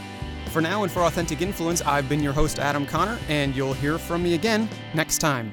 For 0.54 0.62
now 0.62 0.84
and 0.84 0.92
for 0.92 1.02
Authentic 1.02 1.42
Influence, 1.42 1.82
I've 1.82 2.08
been 2.08 2.22
your 2.22 2.32
host, 2.32 2.60
Adam 2.60 2.86
Conner, 2.86 3.18
and 3.28 3.56
you'll 3.56 3.74
hear 3.74 3.98
from 3.98 4.22
me 4.22 4.36
again 4.36 4.70
next 4.94 5.18
time. 5.18 5.52